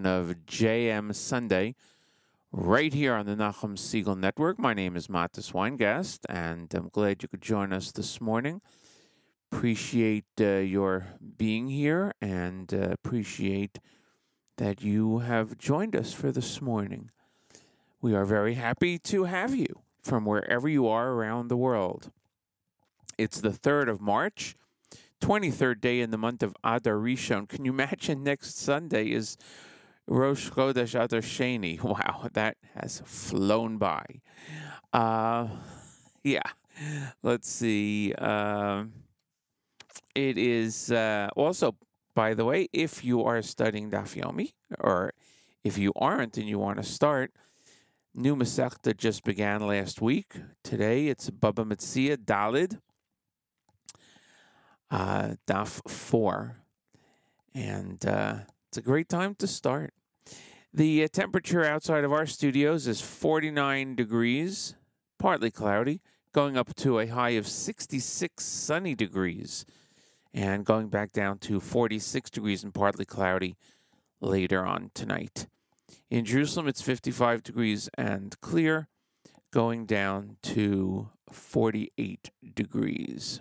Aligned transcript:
edition 0.00 0.06
of 0.06 0.36
JM 0.46 1.14
Sunday, 1.14 1.74
right 2.52 2.92
here 2.92 3.14
on 3.14 3.26
the 3.26 3.36
Nachum 3.36 3.76
Segal 3.76 4.18
Network. 4.18 4.58
My 4.58 4.72
name 4.72 4.96
is 4.96 5.08
Mattes 5.08 5.52
Weingast, 5.52 6.20
and 6.28 6.72
I'm 6.74 6.88
glad 6.88 7.22
you 7.22 7.28
could 7.28 7.42
join 7.42 7.72
us 7.72 7.92
this 7.92 8.20
morning. 8.20 8.60
Appreciate 9.52 10.24
uh, 10.40 10.58
your 10.58 11.06
being 11.36 11.68
here, 11.68 12.14
and 12.20 12.72
uh, 12.72 12.90
appreciate 12.90 13.78
that 14.56 14.82
you 14.82 15.18
have 15.18 15.58
joined 15.58 15.94
us 15.94 16.12
for 16.12 16.32
this 16.32 16.62
morning. 16.62 17.10
We 18.00 18.14
are 18.14 18.24
very 18.24 18.54
happy 18.54 18.98
to 18.98 19.24
have 19.24 19.54
you 19.54 19.82
from 20.02 20.24
wherever 20.24 20.68
you 20.68 20.86
are 20.86 21.10
around 21.10 21.48
the 21.48 21.56
world. 21.56 22.10
It's 23.18 23.40
the 23.40 23.50
3rd 23.50 23.88
of 23.90 24.00
March. 24.00 24.56
23rd 25.20 25.82
day 25.82 26.00
in 26.00 26.10
the 26.10 26.16
month 26.16 26.42
of 26.42 26.56
Adar 26.64 26.94
Rishon. 26.94 27.46
Can 27.46 27.66
you 27.66 27.72
imagine 27.72 28.24
next 28.24 28.58
Sunday 28.58 29.10
is 29.10 29.36
Rosh 30.10 30.50
Chodesh 30.50 31.00
Adar 31.00 31.20
Sheni? 31.20 31.80
Wow, 31.84 32.28
that 32.32 32.56
has 32.74 33.00
flown 33.06 33.78
by. 33.78 34.04
Uh, 34.92 35.46
yeah, 36.24 36.42
let's 37.22 37.48
see. 37.48 38.12
Uh, 38.18 38.84
it 40.16 40.36
is 40.36 40.90
uh, 40.90 41.28
also, 41.36 41.76
by 42.14 42.34
the 42.34 42.44
way, 42.44 42.68
if 42.72 43.04
you 43.04 43.22
are 43.24 43.40
studying 43.40 43.90
Daf 43.90 44.20
Yomi, 44.20 44.52
or 44.80 45.12
if 45.62 45.78
you 45.78 45.92
aren't 45.94 46.36
and 46.36 46.48
you 46.48 46.58
want 46.58 46.78
to 46.78 46.82
start, 46.82 47.32
new 48.12 48.34
Masechta 48.34 48.96
just 48.96 49.22
began 49.22 49.64
last 49.64 50.02
week. 50.02 50.32
Today 50.64 51.06
it's 51.06 51.30
Baba 51.30 51.64
Metzia 51.64 52.16
Dalid 52.16 52.80
uh, 54.90 55.34
DAF 55.46 55.88
4. 55.88 56.56
And 57.54 58.04
uh, 58.04 58.34
it's 58.68 58.78
a 58.78 58.82
great 58.82 59.08
time 59.08 59.34
to 59.36 59.46
start. 59.46 59.92
The 60.72 61.02
uh, 61.02 61.08
temperature 61.08 61.64
outside 61.64 62.04
of 62.04 62.12
our 62.12 62.26
studios 62.26 62.86
is 62.86 63.00
49 63.00 63.96
degrees, 63.96 64.76
partly 65.18 65.50
cloudy, 65.50 66.00
going 66.32 66.56
up 66.56 66.76
to 66.76 67.00
a 67.00 67.08
high 67.08 67.30
of 67.30 67.48
66 67.48 68.44
sunny 68.44 68.94
degrees, 68.94 69.64
and 70.32 70.64
going 70.64 70.88
back 70.88 71.10
down 71.10 71.38
to 71.38 71.58
46 71.58 72.30
degrees 72.30 72.62
and 72.62 72.72
partly 72.72 73.04
cloudy 73.04 73.56
later 74.20 74.64
on 74.64 74.92
tonight. 74.94 75.48
In 76.08 76.24
Jerusalem, 76.24 76.68
it's 76.68 76.82
55 76.82 77.42
degrees 77.42 77.88
and 77.98 78.40
clear, 78.40 78.86
going 79.50 79.86
down 79.86 80.36
to 80.42 81.08
48 81.32 82.30
degrees. 82.54 83.40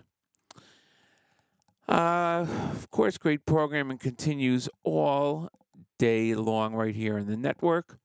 Uh, 1.88 2.48
of 2.72 2.90
course, 2.90 3.20
great 3.20 3.46
programming 3.46 4.00
continues 4.00 4.68
all 4.84 5.52
day 6.00 6.34
long 6.34 6.74
right 6.74 6.96
here 6.96 7.18
in 7.18 7.28
the 7.28 7.38
network. 7.38 8.00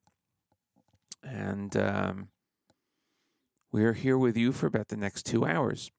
And 1.23 1.75
um, 1.79 2.29
we're 3.73 3.95
here 3.95 4.19
with 4.19 4.37
you 4.37 4.53
for 4.53 4.67
about 4.67 4.89
the 4.89 4.97
next 4.99 5.25
two 5.25 5.47
hours. 5.47 5.91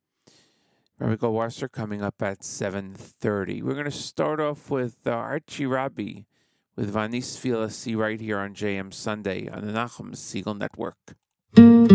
Rabbi 0.99 1.15
Goldwasser 1.15 1.71
coming 1.71 2.03
up 2.03 2.21
at 2.21 2.39
7.30. 2.41 3.63
We're 3.63 3.73
going 3.73 3.85
to 3.85 3.91
start 3.91 4.39
off 4.39 4.69
with 4.69 4.99
uh, 5.07 5.11
Archie 5.11 5.65
Rabbi 5.65 6.21
with 6.75 6.93
Vanis 6.93 7.37
Filasi 7.37 7.97
right 7.97 8.19
here 8.19 8.37
on 8.37 8.53
JM 8.53 8.93
Sunday 8.93 9.49
on 9.49 9.65
the 9.65 9.73
Nachum 9.73 10.11
Segal 10.11 10.57
Network. 10.57 11.94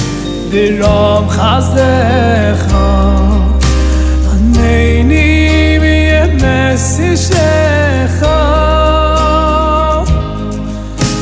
דירום 0.51 0.81
רוב 0.81 1.29
חסטה 1.29 2.53
ח 2.55 2.73
אנני 4.33 5.77
ווי 5.79 6.27
מי 6.27 6.73
נסישע 6.73 8.07
ח 8.19 8.23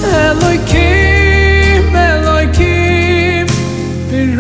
מלכי 0.03 1.79
מלכי 1.91 3.43
די 4.09 4.35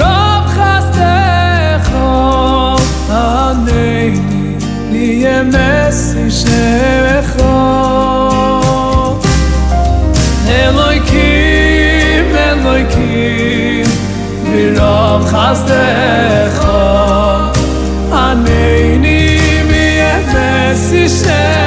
חסדך 15.29 16.65
אני 18.13 18.97
ני 18.97 19.63
מי 19.63 19.99
אפס 20.01 20.91
ישנה 20.91 21.58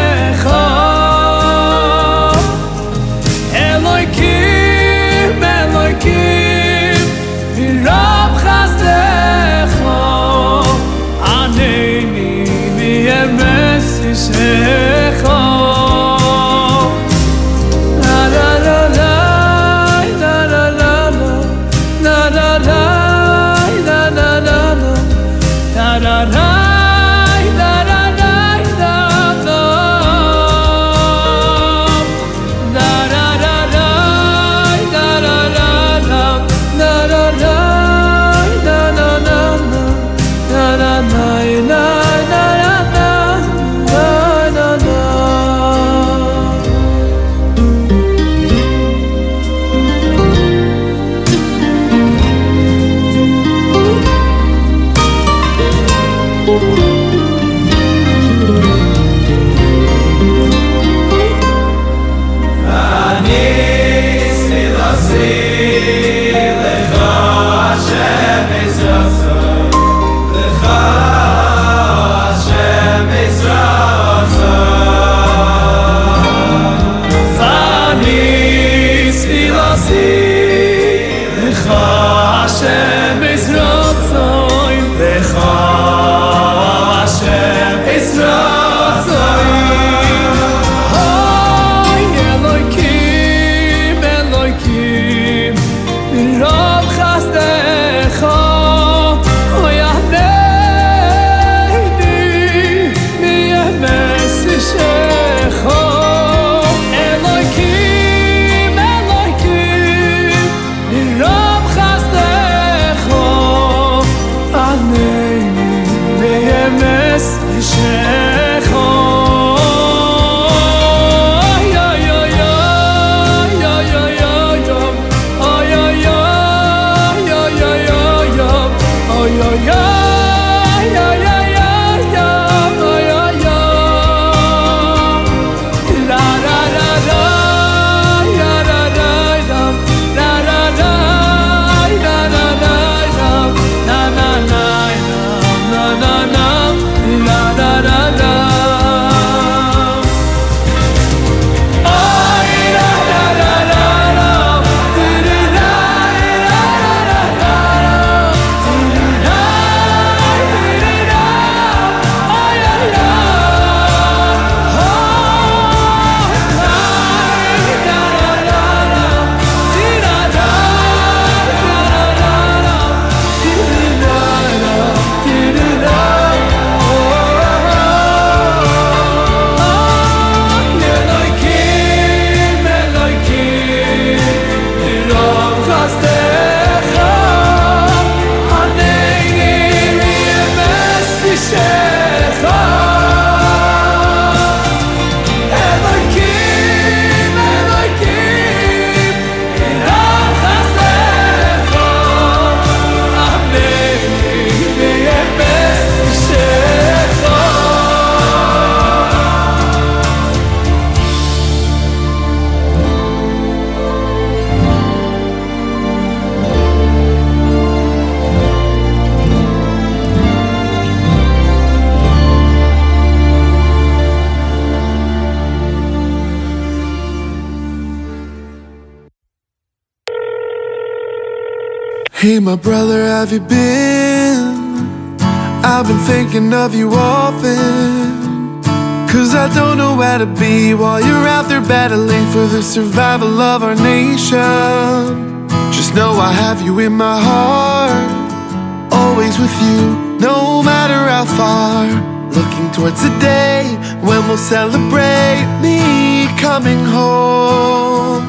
Hey, 232.23 232.39
my 232.39 232.55
brother, 232.55 233.03
have 233.03 233.33
you 233.33 233.41
been? 233.41 235.17
I've 235.65 235.89
been 235.89 235.99
thinking 236.07 236.55
of 236.55 236.73
you 236.73 236.93
often. 236.93 238.63
Cause 239.11 239.35
I 239.35 239.53
don't 239.53 239.77
know 239.77 239.97
where 239.97 240.19
to 240.19 240.27
be 240.27 240.73
while 240.73 241.01
you're 241.01 241.27
out 241.27 241.49
there 241.49 241.61
battling 241.61 242.25
for 242.31 242.47
the 242.47 242.63
survival 242.63 243.41
of 243.41 243.65
our 243.65 243.75
nation. 243.75 245.49
Just 245.73 245.97
know 245.97 246.13
I 246.13 246.31
have 246.31 246.63
you 246.63 246.79
in 246.79 246.93
my 246.93 247.19
heart, 247.21 248.93
always 248.93 249.37
with 249.41 249.57
you, 249.61 249.81
no 250.21 250.63
matter 250.63 251.01
how 251.11 251.25
far. 251.25 251.87
Looking 252.31 252.71
towards 252.71 253.03
the 253.03 253.11
day 253.19 253.65
when 254.01 254.29
we'll 254.29 254.39
celebrate 254.39 255.45
me 255.61 256.29
coming 256.39 256.85
home. 256.85 258.23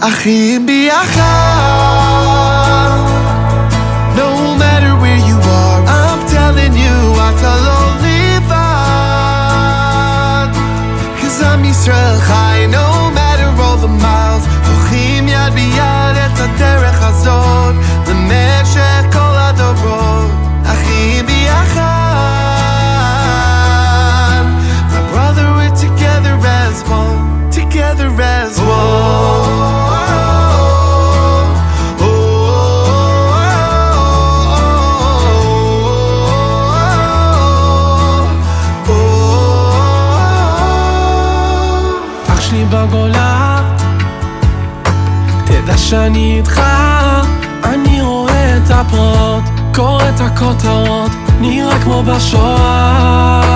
Achim 0.00 0.66
biachad. 0.66 2.57
אתה 7.37 7.55
לא 7.65 7.81
לבד. 8.01 8.53
Cause 11.21 11.39
I'm 11.41 11.63
Yisrael 11.63 12.19
חי, 12.19 12.67
no 12.71 12.87
matter 13.17 13.49
all 13.61 13.77
the 13.85 13.91
miles. 14.03 14.45
הולכים 14.67 15.27
יד 15.27 15.53
ביד 15.53 16.15
את 16.25 16.39
הדרך 16.39 17.03
הזאת, 17.03 17.75
למשך 18.07 18.96
שאני 45.88 46.36
איתך, 46.36 46.62
אני 47.64 48.00
רואה 48.02 48.56
את 48.56 48.70
הפרעות, 48.70 49.42
קורא 49.74 50.08
את 50.08 50.20
הכותרות, 50.20 51.10
נראה 51.40 51.82
כמו 51.82 52.02
בשואה. 52.02 53.46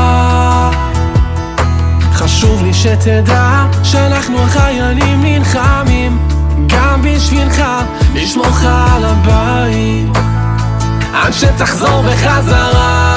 חשוב 2.13 2.63
לי 2.63 2.75
שתדע 2.75 3.65
שאנחנו 3.83 4.43
החיילים 4.43 5.23
נלחמים, 5.23 6.19
גם 6.67 7.03
בשבילך, 7.03 7.63
לשמורך 8.15 8.65
על 8.65 9.05
הבית, 9.05 10.17
עד 11.15 11.33
שתחזור 11.33 12.03
בחזרה. 12.03 13.13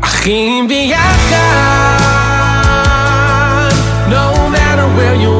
אחים 0.00 0.68
ביחד 0.68 1.40
No 4.08 4.48
matter 4.54 4.88
where 4.96 5.14
you 5.24 5.39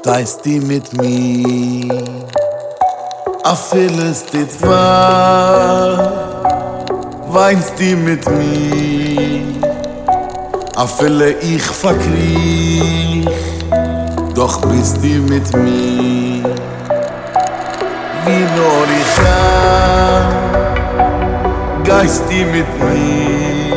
steist 0.02 0.44
di 0.44 0.58
mit 0.58 0.92
mi. 1.00 1.88
A 3.44 3.54
filles 3.54 4.24
di 4.32 4.44
zwar 4.50 5.98
weinst 7.28 7.78
di 7.78 7.94
mit 7.94 8.24
mi. 8.36 9.62
A 10.74 10.86
fille 10.86 11.30
ich 11.54 11.62
verkrieg 11.82 13.28
doch 14.34 14.60
bist 14.66 14.96
di 15.02 15.18
mit 15.30 15.48
mi. 15.56 16.42
Wie 18.24 18.44
nur 18.56 18.86
ich 19.00 19.14
kann 19.22 20.32
geist 21.84 22.24
di 22.28 22.44
mit 22.54 22.70
mi. 22.86 23.70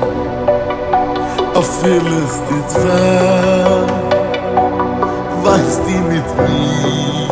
Auf 1.53 1.69
vieles 1.81 2.33
die 2.49 2.63
Zeit 2.67 3.91
Weißt 5.43 5.81
die 5.87 6.01
mit 6.13 6.27
mir 6.37 7.29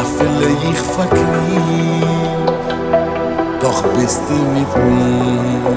Auf 0.00 0.10
viele 0.18 0.48
ich 0.70 0.80
verknieb 0.96 2.46
Doch 3.60 3.80
bist 3.94 4.22
die 4.28 4.44
mit 4.58 4.72
mir. 4.76 5.76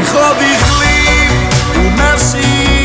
Ich 0.00 0.10
hab 0.14 0.36
dich 0.38 0.62
lieb, 0.80 1.50
du 1.74 1.82
Merci 1.96 2.75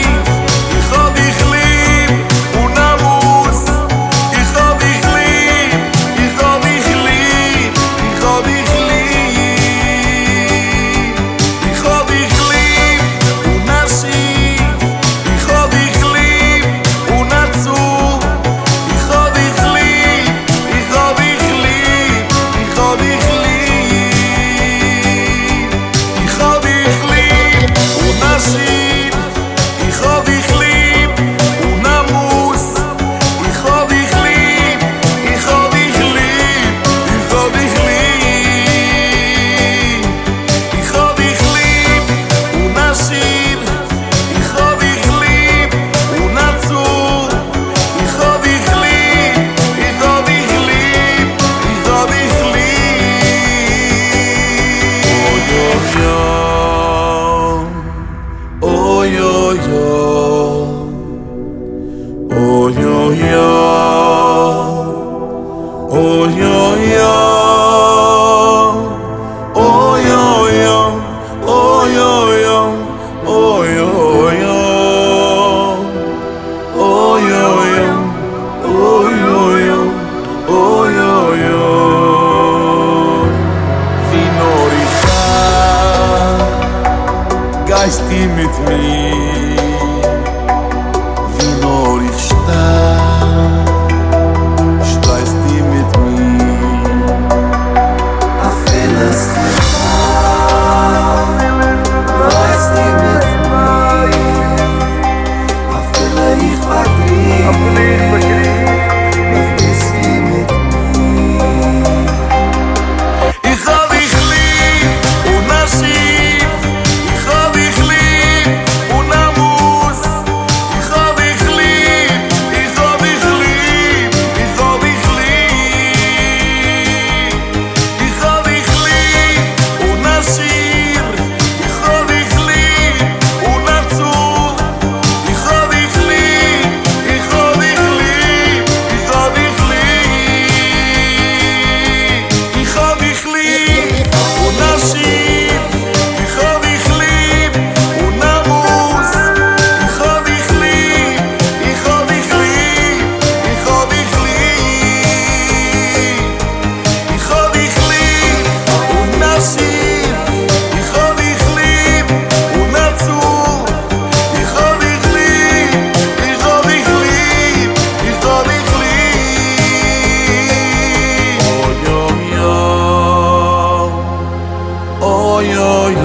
oy 175.41 175.56
oy 175.58 175.95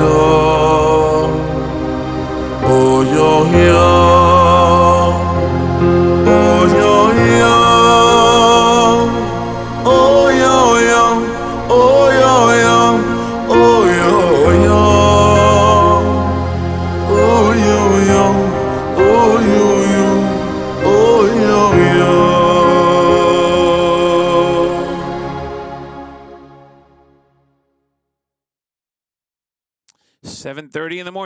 oy 2.72 3.18
oy 3.18 3.70
oy 3.70 4.05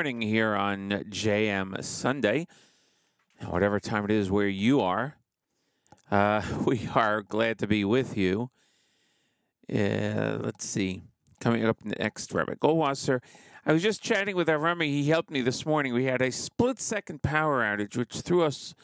morning 0.01 0.23
here 0.23 0.55
on 0.55 0.89
JM 1.11 1.85
Sunday. 1.85 2.47
Whatever 3.47 3.79
time 3.79 4.07
it 4.07 4.11
is 4.11 4.31
where 4.31 4.49
you 4.49 4.81
are, 4.81 5.19
uh, 6.11 6.41
we 6.65 6.89
are 6.95 7.21
glad 7.21 7.59
to 7.59 7.67
be 7.67 7.85
with 7.85 8.17
you. 8.17 8.49
Uh, 9.71 10.39
let's 10.41 10.65
see. 10.65 11.03
Coming 11.39 11.67
up 11.67 11.85
next, 11.85 12.33
Rabbi 12.33 12.55
Goldwasser. 12.55 13.21
I 13.67 13.75
was 13.75 13.83
just 13.83 14.01
chatting 14.03 14.37
with 14.37 14.49
Avrami. 14.49 14.87
He 14.87 15.11
helped 15.11 15.31
me 15.31 15.43
this 15.43 15.67
morning. 15.67 15.93
We 15.93 16.05
had 16.05 16.23
a 16.23 16.33
split 16.33 16.81
second 16.81 17.21
power 17.23 17.61
outage, 17.61 17.95
which 17.95 18.23
threw 18.23 18.43
us 18.43 18.75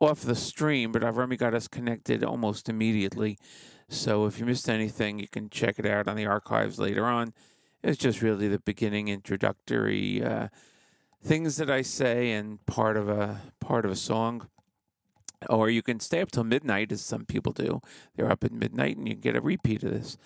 off 0.00 0.22
the 0.22 0.34
stream, 0.34 0.90
but 0.90 1.02
Avrami 1.02 1.38
got 1.38 1.54
us 1.54 1.68
connected 1.68 2.24
almost 2.24 2.68
immediately. 2.68 3.38
So 3.88 4.26
if 4.26 4.40
you 4.40 4.44
missed 4.44 4.68
anything, 4.68 5.20
you 5.20 5.28
can 5.28 5.50
check 5.50 5.78
it 5.78 5.86
out 5.86 6.08
on 6.08 6.16
the 6.16 6.26
archives 6.26 6.80
later 6.80 7.04
on. 7.04 7.32
It's 7.84 7.98
just 7.98 8.22
really 8.22 8.48
the 8.48 8.60
beginning 8.60 9.08
introductory 9.08 10.24
uh, 10.24 10.48
things 11.22 11.58
that 11.58 11.70
I 11.70 11.82
say 11.82 12.32
and 12.32 12.64
part 12.64 12.96
of 12.96 13.10
a 13.10 13.42
part 13.60 13.84
of 13.84 13.90
a 13.90 13.96
song. 13.96 14.48
Or 15.50 15.68
you 15.68 15.82
can 15.82 16.00
stay 16.00 16.22
up 16.22 16.30
till 16.30 16.44
midnight, 16.44 16.90
as 16.92 17.02
some 17.02 17.26
people 17.26 17.52
do. 17.52 17.82
They're 18.16 18.30
up 18.30 18.42
at 18.42 18.52
midnight, 18.52 18.96
and 18.96 19.06
you 19.06 19.14
get 19.14 19.36
a 19.36 19.42
repeat 19.42 19.82
of 19.82 19.90
this. 19.90 20.16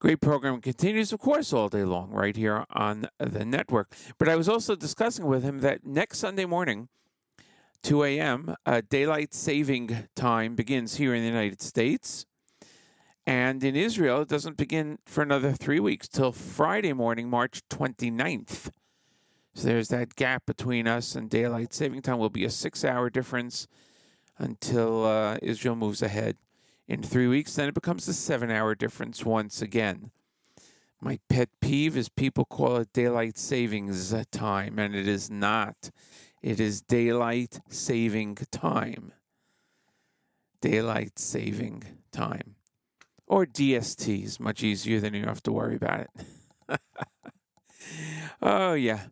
Great 0.00 0.20
program 0.20 0.60
continues, 0.60 1.12
of 1.12 1.20
course, 1.20 1.52
all 1.52 1.68
day 1.68 1.84
long, 1.84 2.10
right 2.10 2.34
here 2.34 2.64
on 2.70 3.06
the 3.20 3.44
network. 3.44 3.94
But 4.18 4.28
I 4.28 4.34
was 4.34 4.48
also 4.48 4.74
discussing 4.74 5.26
with 5.26 5.44
him 5.44 5.60
that 5.60 5.86
next 5.86 6.18
Sunday 6.18 6.46
morning, 6.46 6.88
2 7.84 8.02
a.m., 8.02 8.56
uh, 8.66 8.82
daylight 8.90 9.32
saving 9.32 10.08
time 10.16 10.56
begins 10.56 10.96
here 10.96 11.14
in 11.14 11.22
the 11.22 11.28
United 11.28 11.62
States. 11.62 12.26
And 13.30 13.62
in 13.62 13.76
Israel, 13.76 14.22
it 14.22 14.28
doesn't 14.28 14.56
begin 14.56 14.98
for 15.06 15.22
another 15.22 15.52
three 15.52 15.78
weeks 15.78 16.08
till 16.08 16.32
Friday 16.32 16.92
morning, 16.92 17.30
March 17.30 17.62
29th. 17.70 18.72
So 19.54 19.68
there's 19.68 19.86
that 19.90 20.16
gap 20.16 20.46
between 20.46 20.88
us 20.88 21.14
and 21.14 21.30
daylight 21.30 21.72
saving 21.72 22.02
time. 22.02 22.18
Will 22.18 22.28
be 22.28 22.44
a 22.44 22.50
six-hour 22.50 23.08
difference 23.08 23.68
until 24.36 25.04
uh, 25.04 25.38
Israel 25.42 25.76
moves 25.76 26.02
ahead 26.02 26.38
in 26.88 27.04
three 27.04 27.28
weeks. 27.28 27.54
Then 27.54 27.68
it 27.68 27.74
becomes 27.74 28.08
a 28.08 28.14
seven-hour 28.14 28.74
difference 28.74 29.24
once 29.24 29.62
again. 29.62 30.10
My 31.00 31.20
pet 31.28 31.50
peeve 31.60 31.96
is 31.96 32.08
people 32.08 32.44
call 32.44 32.78
it 32.78 32.92
daylight 32.92 33.38
savings 33.38 34.12
time, 34.32 34.76
and 34.76 34.96
it 34.96 35.06
is 35.06 35.30
not. 35.30 35.90
It 36.42 36.58
is 36.58 36.82
daylight 36.82 37.60
saving 37.68 38.38
time. 38.50 39.12
Daylight 40.60 41.20
saving 41.20 41.84
time 42.10 42.56
or 43.30 43.46
DST 43.46 44.24
is 44.24 44.40
much 44.40 44.64
easier 44.64 44.98
than 44.98 45.14
you 45.14 45.24
have 45.24 45.40
to 45.44 45.52
worry 45.52 45.76
about 45.76 46.00
it. 46.00 46.80
oh, 48.42 48.74
yeah. 48.74 49.02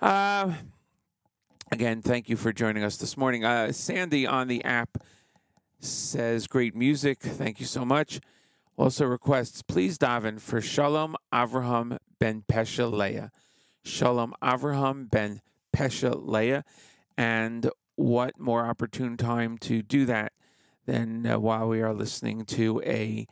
Uh, 0.00 0.54
again, 1.70 2.00
thank 2.00 2.30
you 2.30 2.36
for 2.36 2.50
joining 2.50 2.82
us 2.82 2.96
this 2.96 3.14
morning. 3.14 3.44
Uh, 3.44 3.70
Sandy 3.70 4.26
on 4.26 4.48
the 4.48 4.64
app 4.64 4.96
says, 5.80 6.46
Great 6.46 6.74
music. 6.74 7.20
Thank 7.20 7.60
you 7.60 7.66
so 7.66 7.84
much. 7.84 8.20
Also 8.78 9.04
requests, 9.04 9.60
please 9.60 9.98
daven 9.98 10.40
for 10.40 10.62
Shalom 10.62 11.14
Avraham 11.30 11.98
ben 12.18 12.44
Pesha 12.50 12.90
Leah. 12.90 13.30
Shalom 13.84 14.32
Avraham 14.42 15.10
ben 15.10 15.42
Pesha 15.76 16.14
Leah. 16.18 16.64
And 17.18 17.68
what 17.96 18.40
more 18.40 18.64
opportune 18.64 19.18
time 19.18 19.58
to 19.58 19.82
do 19.82 20.06
that 20.06 20.32
than 20.86 21.26
uh, 21.26 21.38
while 21.38 21.68
we 21.68 21.80
are 21.82 21.92
listening 21.92 22.44
to 22.46 22.82
a 22.84 23.26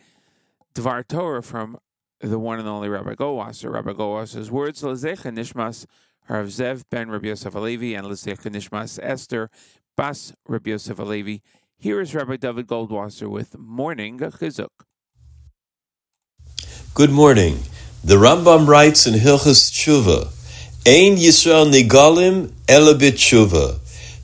Dvar 0.74 1.06
Torah 1.06 1.42
from 1.42 1.78
the 2.20 2.38
one 2.38 2.58
and 2.58 2.68
only 2.68 2.88
Rabbi 2.88 3.14
Goldwasser. 3.14 3.72
Rabbi 3.72 3.92
Goldwasser's 3.92 4.50
words, 4.50 4.82
Lezecha 4.82 5.32
Nishmas, 5.32 5.86
Harav 6.28 6.46
Zev 6.46 6.84
ben 6.90 7.10
Rabbi 7.10 7.28
Yosef 7.28 7.54
Alevi, 7.54 7.96
and 7.96 8.06
Lezecha 8.06 8.50
Nishmas 8.50 8.98
Esther 9.02 9.50
Bas 9.96 10.32
Rabbi 10.46 10.70
Yosef 10.70 10.98
Alevi. 10.98 11.40
Here 11.76 12.00
is 12.00 12.14
Rabbi 12.14 12.36
Dovid 12.36 12.64
Goldwasser 12.64 13.28
with 13.28 13.58
Morning 13.58 14.18
Chizuk. 14.18 14.68
Good 16.94 17.10
morning. 17.10 17.60
The 18.04 18.16
Rambam 18.16 18.66
writes 18.66 19.06
in 19.06 19.14
Hilchas 19.14 19.70
Tshuva, 19.70 20.26
Ein 20.86 21.16
Yisrael 21.16 21.70
Nigalim 21.70 22.48
Elabit 22.66 23.12
Tshuva. 23.12 23.79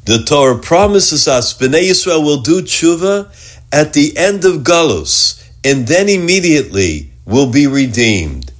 The 0.06 0.22
Torah 0.22 0.58
promises 0.58 1.26
us 1.26 1.52
Bnei 1.52 1.90
Yisrael 1.90 2.22
will 2.22 2.40
do 2.40 2.62
tshuva 2.62 3.26
at 3.72 3.92
the 3.92 4.16
end 4.16 4.44
of 4.44 4.62
Galus, 4.62 5.42
and 5.64 5.88
then 5.88 6.08
immediately 6.08 7.10
will 7.24 7.50
be 7.50 7.66
redeemed. 7.66 8.52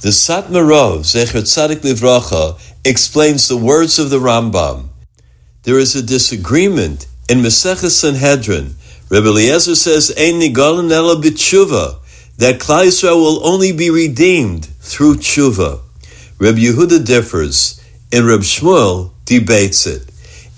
The 0.00 0.08
Satmar 0.08 0.64
Rov, 0.64 1.00
Zecher 1.00 1.42
Tzadik 1.42 1.82
Livracha, 1.82 2.58
explains 2.86 3.48
the 3.48 3.58
words 3.58 3.98
of 3.98 4.08
the 4.08 4.18
Rambam. 4.18 4.88
There 5.64 5.78
is 5.78 5.94
a 5.94 6.02
disagreement 6.02 7.06
in 7.28 7.40
Maseches 7.40 7.90
Sanhedrin. 7.90 8.76
Rebbe 9.10 9.28
Eliezer 9.28 9.74
says, 9.74 10.10
Ein 10.16 10.40
nigalim 10.40 10.90
ela 10.90 11.16
b'tshuva, 11.16 11.98
that 12.38 12.58
Klal 12.58 12.86
Yisrael 12.86 13.16
will 13.16 13.46
only 13.46 13.72
be 13.72 13.90
redeemed 13.90 14.64
through 14.80 15.16
tshuva. 15.16 15.82
Rebbe 16.38 16.60
Yehuda 16.60 17.04
differs, 17.04 17.78
and 18.10 18.24
Rebbe 18.24 18.42
Shmuel 18.42 19.10
debates 19.26 19.86
it. 19.86 20.10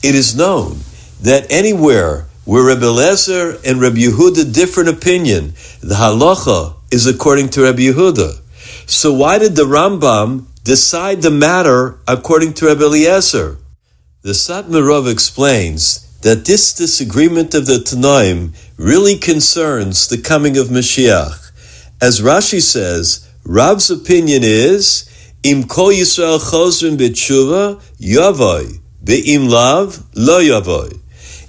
It 0.06 0.14
is 0.14 0.36
known 0.36 0.78
that 1.20 1.50
anywhere 1.50 2.26
where 2.44 2.62
Rebbe 2.62 2.86
Eliezer 2.86 3.58
and 3.66 3.80
Rebbe 3.80 3.96
Yehuda 3.96 4.54
differ 4.54 4.82
in 4.82 4.86
opinion, 4.86 5.54
the 5.80 5.96
halacha 5.96 6.76
is 6.92 7.08
according 7.08 7.48
to 7.48 7.64
Rebbe 7.64 7.80
Yehuda. 7.80 8.40
So 8.88 9.12
why 9.12 9.40
did 9.40 9.56
the 9.56 9.64
Rambam 9.64 10.44
decide 10.62 11.22
the 11.22 11.32
matter 11.32 11.98
according 12.06 12.54
to 12.54 12.66
Rebbe 12.66 12.84
Eliezer? 12.84 13.58
The 14.22 14.30
Satmar 14.30 14.86
Rov 14.86 15.10
explains 15.10 16.06
that 16.20 16.44
this 16.44 16.72
disagreement 16.72 17.52
of 17.52 17.66
the 17.66 17.78
Tanaim 17.78 18.54
really 18.76 19.16
concerns 19.16 20.06
the 20.06 20.18
coming 20.18 20.56
of 20.56 20.68
Mashiach. 20.68 21.50
As 22.00 22.20
Rashi 22.20 22.62
says, 22.62 23.28
Rab's 23.44 23.90
opinion 23.90 24.42
is, 24.44 25.10
Im 25.42 25.64
kol 25.64 25.90
Yisrael 25.90 26.38
chozrim 26.38 26.96
b'tshuva, 26.96 27.82
yavoy, 27.98 28.78
be'im 29.06 29.48
lav, 29.48 30.04
lo 30.14 30.40
yavoy. 30.40 30.98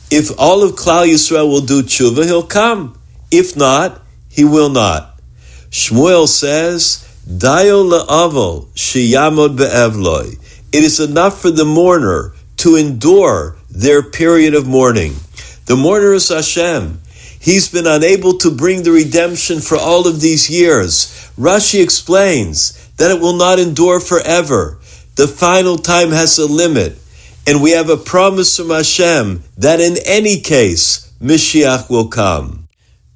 If 0.09 0.31
all 0.39 0.63
of 0.63 0.73
Klal 0.73 1.05
Yisrael 1.05 1.49
will 1.49 1.65
do 1.65 1.83
tshuva, 1.83 2.23
he'll 2.23 2.43
come. 2.43 2.97
If 3.29 3.57
not, 3.57 4.01
he 4.29 4.45
will 4.45 4.69
not. 4.69 5.19
Shmuel 5.69 6.27
says, 6.27 7.03
Dayo 7.27 7.83
le'avol 7.83 8.67
sheyamod 8.67 9.57
be'evloi. 9.57 10.39
It 10.71 10.83
is 10.83 10.99
enough 10.99 11.41
for 11.41 11.51
the 11.51 11.65
mourner 11.65 12.33
to 12.57 12.75
endure 12.75 13.57
their 13.69 14.01
period 14.01 14.53
of 14.53 14.65
mourning. 14.65 15.15
The 15.65 15.75
mourner 15.75 16.13
is 16.13 16.29
Hashem. 16.29 17.01
He's 17.39 17.69
been 17.69 17.87
unable 17.87 18.37
to 18.39 18.51
bring 18.51 18.83
the 18.83 18.91
redemption 18.91 19.59
for 19.59 19.77
all 19.77 20.07
of 20.07 20.21
these 20.21 20.49
years. 20.49 21.31
Rashi 21.37 21.83
explains 21.83 22.73
that 22.95 23.11
it 23.11 23.19
will 23.19 23.35
not 23.35 23.59
endure 23.59 23.99
forever. 23.99 24.79
The 25.15 25.27
final 25.27 25.77
time 25.77 26.11
has 26.11 26.37
a 26.37 26.45
limit. 26.45 26.97
And 27.47 27.61
we 27.61 27.71
have 27.71 27.89
a 27.89 27.95
promise 27.95 28.57
from 28.57 28.71
Hashem 28.71 29.41
that 29.57 29.79
in 29.79 29.95
any 30.05 30.41
case, 30.41 31.13
Mashiach 31.21 31.89
will 31.89 32.09
come. 32.09 32.67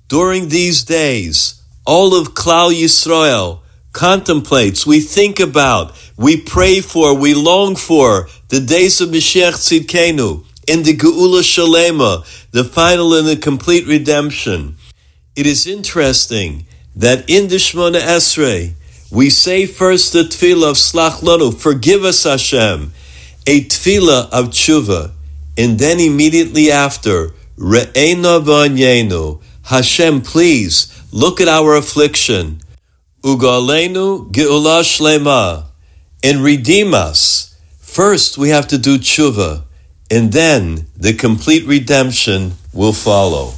During 0.08 0.48
these 0.48 0.86
days, 0.86 1.62
all 1.86 2.16
of 2.16 2.34
Klal 2.34 2.72
Yisrael 2.72 3.60
contemplates, 3.92 4.88
we 4.88 5.02
think 5.02 5.42
about, 5.42 5.94
we 6.16 6.38
pray 6.38 6.80
for, 6.80 7.14
we 7.14 7.34
long 7.34 7.76
for 7.76 8.30
the 8.48 8.62
days 8.62 9.02
of 9.02 9.10
Mashiach 9.10 9.56
Tzidkenu 9.56 10.46
in 10.66 10.84
the 10.84 10.96
Geula 10.96 11.42
Shalema, 11.42 12.26
the 12.52 12.64
final 12.64 13.14
and 13.14 13.28
the 13.28 13.36
complete 13.36 13.86
redemption. 13.86 14.78
It 15.36 15.46
is 15.46 15.68
interesting 15.68 16.68
that 16.96 17.30
in 17.30 17.50
the 17.50 17.56
Shemona 17.56 18.00
Esrei, 18.00 18.76
we 19.12 19.30
say 19.30 19.66
first 19.66 20.14
the 20.14 20.24
tefillah 20.24 20.70
of 20.72 20.78
Slach 20.78 21.20
Lanu, 21.20 21.54
forgive 21.54 22.06
us 22.06 22.24
Hashem, 22.24 22.94
a 23.48 23.64
tefillah 23.66 24.30
of 24.32 24.50
tshuva, 24.50 25.12
and 25.58 25.80
then 25.80 26.00
immediately 26.00 26.72
after, 26.72 27.32
Re'ena 27.58 28.44
v'anyenu, 28.44 29.42
Hashem, 29.64 30.22
please 30.22 30.92
look 31.12 31.40
at 31.42 31.48
our 31.48 31.76
affliction, 31.76 32.62
ugalenu 33.24 34.32
geula 34.32 34.82
shlema, 34.82 35.66
and 36.24 36.44
redeem 36.44 36.94
us. 36.94 37.56
First, 37.80 38.38
we 38.38 38.50
have 38.50 38.68
to 38.70 38.78
do 38.78 38.98
tshuva, 38.98 39.64
and 40.10 40.32
then 40.32 40.88
the 40.96 41.14
complete 41.14 41.66
redemption 41.66 42.54
will 42.74 42.94
follow. 42.94 43.54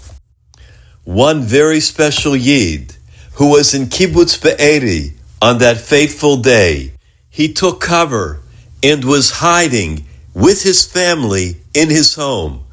One 1.03 1.41
very 1.41 1.79
special 1.79 2.35
Yid, 2.35 2.95
who 3.33 3.49
was 3.49 3.73
in 3.73 3.87
Kibbutz 3.87 4.41
Be'eri 4.41 5.13
on 5.41 5.57
that 5.57 5.77
fateful 5.77 6.37
day, 6.37 6.93
he 7.29 7.51
took 7.51 7.81
cover 7.81 8.42
and 8.83 9.05
was 9.05 9.31
hiding 9.31 10.05
with 10.33 10.63
his 10.63 10.85
family 10.85 11.57
in 11.73 11.89
his 11.89 12.15
home. 12.15 12.65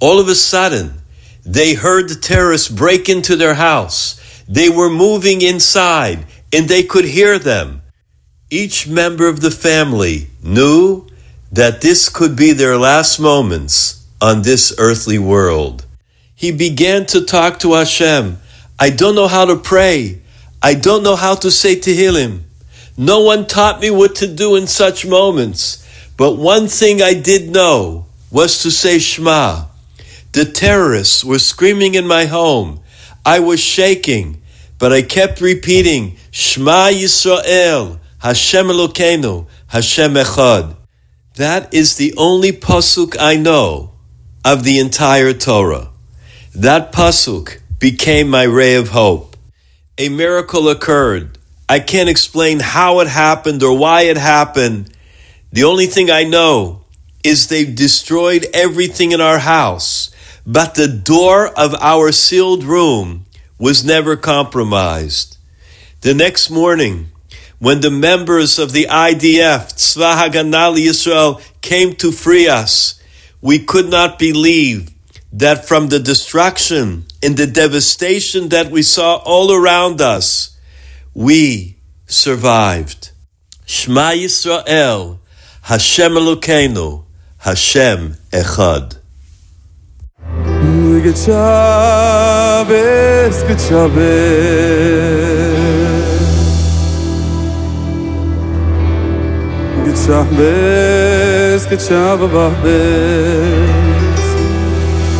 All 0.00 0.20
of 0.20 0.28
a 0.28 0.34
sudden, 0.34 1.02
they 1.44 1.74
heard 1.74 2.08
the 2.08 2.14
terrorists 2.14 2.68
break 2.68 3.08
into 3.08 3.34
their 3.34 3.54
house. 3.54 4.20
They 4.48 4.68
were 4.68 4.90
moving 4.90 5.42
inside 5.42 6.24
and 6.52 6.68
they 6.68 6.82
could 6.82 7.04
hear 7.04 7.38
them. 7.38 7.82
Each 8.50 8.86
member 8.86 9.28
of 9.28 9.40
the 9.40 9.50
family 9.50 10.28
knew 10.42 11.06
that 11.52 11.80
this 11.80 12.08
could 12.08 12.36
be 12.36 12.52
their 12.52 12.76
last 12.76 13.18
moments 13.18 14.06
on 14.20 14.42
this 14.42 14.74
earthly 14.78 15.18
world. 15.18 15.84
He 16.34 16.52
began 16.52 17.04
to 17.06 17.24
talk 17.24 17.58
to 17.60 17.74
Hashem. 17.74 18.38
I 18.78 18.90
don't 18.90 19.14
know 19.14 19.28
how 19.28 19.44
to 19.46 19.56
pray. 19.56 20.20
I 20.62 20.74
don't 20.74 21.02
know 21.02 21.16
how 21.16 21.34
to 21.36 21.50
say 21.50 21.76
Tehillim. 21.76 22.42
No 23.00 23.20
one 23.20 23.46
taught 23.46 23.80
me 23.80 23.90
what 23.90 24.16
to 24.16 24.26
do 24.26 24.56
in 24.56 24.66
such 24.66 25.06
moments. 25.06 25.86
But 26.16 26.32
one 26.36 26.66
thing 26.66 27.00
I 27.00 27.14
did 27.14 27.48
know 27.48 28.06
was 28.28 28.60
to 28.62 28.72
say 28.72 28.98
Shema. 28.98 29.66
The 30.32 30.44
terrorists 30.44 31.24
were 31.24 31.38
screaming 31.38 31.94
in 31.94 32.08
my 32.08 32.24
home. 32.24 32.80
I 33.24 33.38
was 33.38 33.60
shaking, 33.60 34.42
but 34.80 34.92
I 34.92 35.02
kept 35.02 35.40
repeating 35.40 36.16
Shema 36.32 36.88
Yisrael, 36.88 38.00
Hashem 38.18 38.66
Elokeinu, 38.66 39.46
Hashem 39.68 40.14
Echad. 40.14 40.74
That 41.36 41.72
is 41.72 41.96
the 41.96 42.12
only 42.16 42.50
pasuk 42.50 43.16
I 43.20 43.36
know 43.36 43.92
of 44.44 44.64
the 44.64 44.80
entire 44.80 45.32
Torah. 45.32 45.90
That 46.52 46.90
pasuk 46.92 47.60
became 47.78 48.28
my 48.28 48.42
ray 48.42 48.74
of 48.74 48.88
hope. 48.88 49.36
A 49.98 50.08
miracle 50.08 50.68
occurred. 50.68 51.37
I 51.68 51.80
can't 51.80 52.08
explain 52.08 52.60
how 52.60 53.00
it 53.00 53.08
happened 53.08 53.62
or 53.62 53.76
why 53.76 54.02
it 54.02 54.16
happened. 54.16 54.90
The 55.52 55.64
only 55.64 55.86
thing 55.86 56.10
I 56.10 56.24
know 56.24 56.84
is 57.22 57.48
they've 57.48 57.74
destroyed 57.74 58.46
everything 58.54 59.12
in 59.12 59.20
our 59.20 59.38
house, 59.38 60.10
but 60.46 60.74
the 60.74 60.88
door 60.88 61.48
of 61.48 61.74
our 61.74 62.10
sealed 62.12 62.64
room 62.64 63.26
was 63.58 63.84
never 63.84 64.16
compromised. 64.16 65.36
The 66.00 66.14
next 66.14 66.48
morning, 66.48 67.08
when 67.58 67.80
the 67.80 67.90
members 67.90 68.58
of 68.58 68.72
the 68.72 68.86
IDF, 68.88 69.74
Tzva 69.74 70.14
Haganah 70.14 70.76
Yisrael, 70.76 71.42
came 71.60 71.94
to 71.96 72.12
free 72.12 72.48
us, 72.48 73.02
we 73.42 73.58
could 73.58 73.90
not 73.90 74.18
believe 74.18 74.94
that 75.32 75.66
from 75.66 75.88
the 75.88 75.98
destruction 75.98 77.04
and 77.22 77.36
the 77.36 77.46
devastation 77.46 78.48
that 78.48 78.70
we 78.70 78.82
saw 78.82 79.16
all 79.16 79.52
around 79.52 80.00
us, 80.00 80.56
we 81.14 81.76
survived. 82.06 83.10
Shema 83.66 84.12
Yisrael, 84.12 85.18
Hashem 85.62 86.12
Elokeinu, 86.12 87.04
Hashem 87.38 88.16
Echad. 88.32 88.96
Good 91.02 91.16
Shabbos, 91.16 92.66
good 93.44 93.60
Shabbos. 93.60 93.98
Good 99.84 99.96
Shabbos, 99.96 101.66
good 101.66 101.80
Shabbos. 101.80 102.28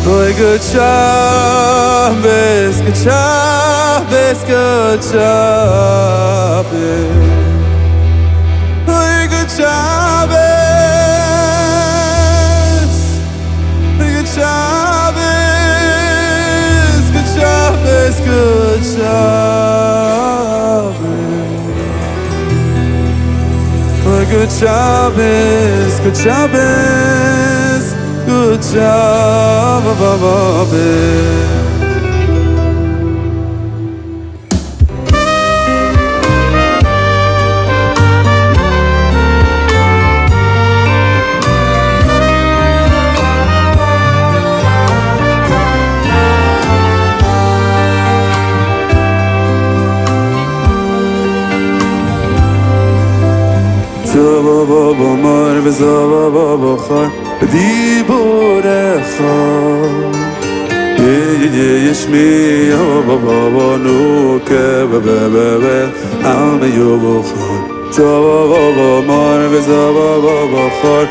Good 0.05 0.61
Shabbos, 0.61 2.21
good 2.81 2.97
Shabbos, 2.97 3.78
Shabbos. 5.13 6.73
Oh, 8.87 9.27
good 9.29 9.49
Shabbos. 9.51 10.49
Good 13.99 14.27
Shabbos, 14.27 15.25
good 17.11 17.29
Shabbos, 17.35 18.15
good. 18.25 18.83
Oh, 24.05 24.25
Good 24.31 24.51
Shabbos, 24.51 25.93
good 25.99 26.17
Shabbos, 26.17 27.85
بذار 55.69 56.29
بابا 56.29 56.77
خان 56.77 57.11
دیوونه 57.51 59.03
خان. 59.17 60.13
یش 61.89 62.01
می 62.07 62.71
بابا 62.71 63.15
بابا 63.17 63.77
نوکه 63.77 64.85
بابا 64.91 65.29
بابا 65.29 65.77
همه 66.23 66.69
یو 66.75 66.97
بخان 66.97 67.61
زبا 67.91 68.47
بابا 68.47 69.01
مار 69.01 69.47
به 69.47 69.61
زبا 69.61 70.19
بابا 70.19 70.69
خان. 70.81 71.07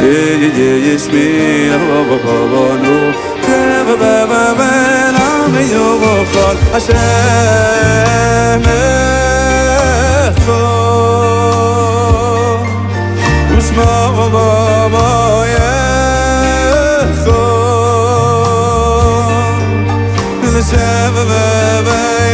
یه 0.00 0.14
یه 0.42 0.48
یه 0.58 0.94
یش 0.94 1.04
می 1.12 1.28
بابا 1.88 2.16
بابا 2.16 2.66
نو 2.76 3.12
که 3.46 3.60
بابا 3.86 4.26
بابا 4.26 4.70
همه 5.18 5.62
یو 5.72 5.88
بخار 5.98 6.56
عشمه 6.74 7.98
Jesus, 10.48 12.24
Usmão, 13.58 14.14
amanhã, 14.86 15.72
Jesus, 17.12 17.34
Deixa-me 20.54 21.22
ver 21.24 21.82
bem, 21.84 22.32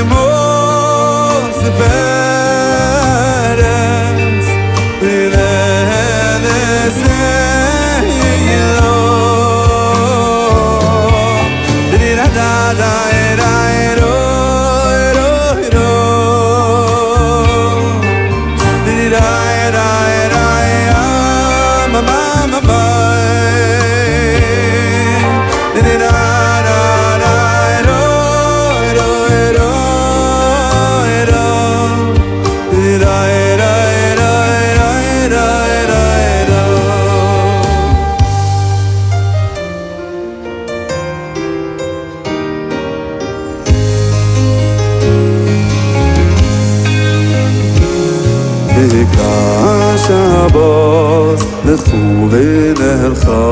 bas 50.54 51.42
ne 51.66 51.74
khule 51.84 52.48
ne 52.80 52.92
kha 53.22 53.42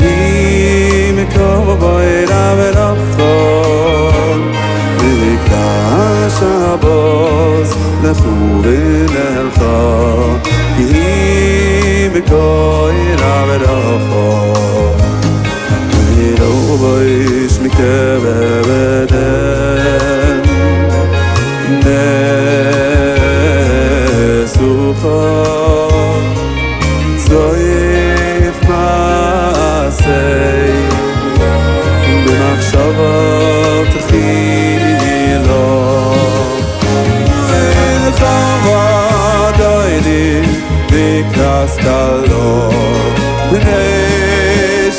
ni 0.00 0.16
me 1.16 1.24
ka 1.34 1.50
ba 1.82 1.92
ira 2.16 2.44
ve 2.58 2.68
ra 2.76 2.88
kha 3.14 3.32
ni 5.00 5.10
me 5.20 5.32
ka 5.48 5.66
sa 6.38 6.52
bas 6.84 7.70
ne 8.02 8.12
khule 8.20 8.80
ne 9.14 9.28
kha 9.58 9.76
me 12.12 12.20
ira 13.06 13.34
ve 13.48 13.56
ra 13.64 13.78
kha 14.08 14.26
is 17.06 17.58
Oh 24.98 25.55
sei 30.06 30.72
du 32.24 32.32
nach 32.42 32.62
sabat 32.70 33.90
khi 34.08 34.34
lo 35.48 35.70
el 37.62 38.04
khava 38.20 38.84
daide 39.58 40.24
de 40.90 41.08
kastalo 41.36 42.50
ne 43.64 43.84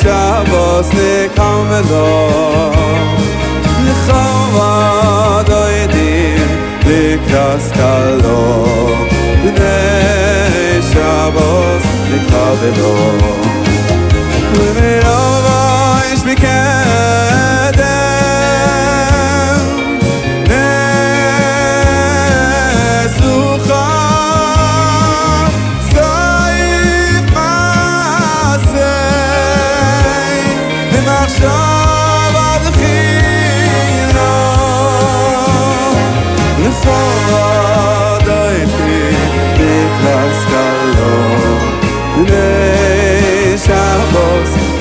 shavos 0.00 0.88
ne 0.98 1.12
kamelo 1.38 2.10
el 5.76 5.94
de 6.86 7.02
kastalo 7.30 8.42
ne 9.58 9.76
shavos 10.90 11.84
ish 16.28 16.34
mikedem 16.34 17.27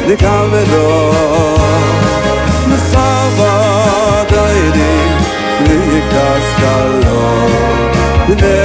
dik 0.07 0.23
ave 0.23 0.63
dor 0.71 1.59
me 2.69 2.77
savadayde 2.91 4.91
nikas 5.65 6.47
galor 6.61 7.51
me 8.41 8.59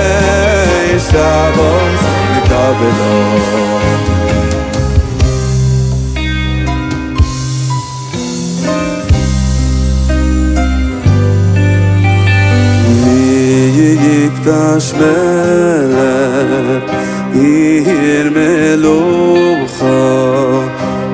istav 0.97 1.57
uns 1.71 2.03
dik 2.35 2.51
ave 2.67 2.91
dor 2.99 3.73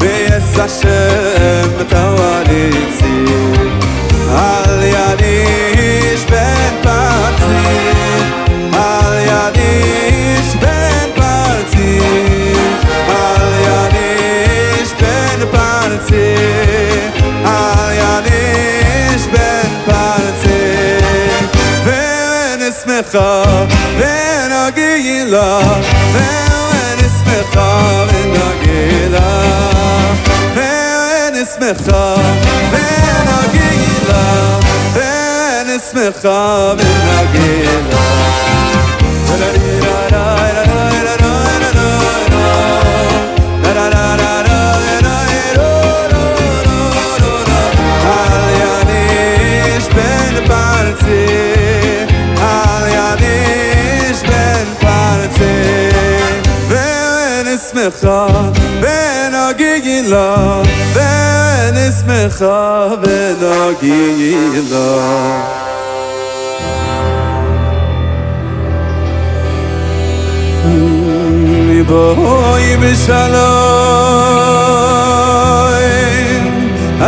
ve 0.00 0.12
yesh 0.30 0.58
a 0.64 0.68
shem 0.68 1.68
mit 1.78 1.90
davalixu 1.90 3.14
ali 4.44 4.92
adis 5.08 6.22
ben 6.30 6.72
party 6.84 7.58
ali 8.86 9.24
adis 9.44 10.48
ben 10.62 11.08
party 11.18 11.90
ali 13.24 13.64
adis 13.82 14.90
ben 15.00 15.40
party 15.54 16.28
ali 17.56 17.98
adis 18.14 19.22
ben 19.34 19.70
party 19.88 20.62
when 21.86 22.62
it's 22.68 22.84
mecho 22.88 23.28
when 24.00 24.48
i 24.52 24.70
give 24.74 25.00
you 25.08 25.26
love 25.26 25.84
when 26.14 26.96
it's 27.06 28.15
gila 29.16 29.28
esmekha 31.42 32.04
ven 32.72 33.28
agila 33.40 34.24
ven 34.96 35.66
esmekha 35.76 36.40
ven 36.78 37.06
agila 37.20 38.04
ra 40.12 40.12
ra 40.12 40.16
ben 57.70 57.90
ben 57.90 58.65
lo 60.08 60.62
ben 60.94 61.76
es 61.76 62.04
me 62.04 62.28
khave 62.38 63.34
no 63.40 63.72
gi 63.80 64.34
lo 64.70 64.90
mi 71.68 71.80
boy 71.90 72.64
be 72.80 72.90
shaloy 73.04 73.36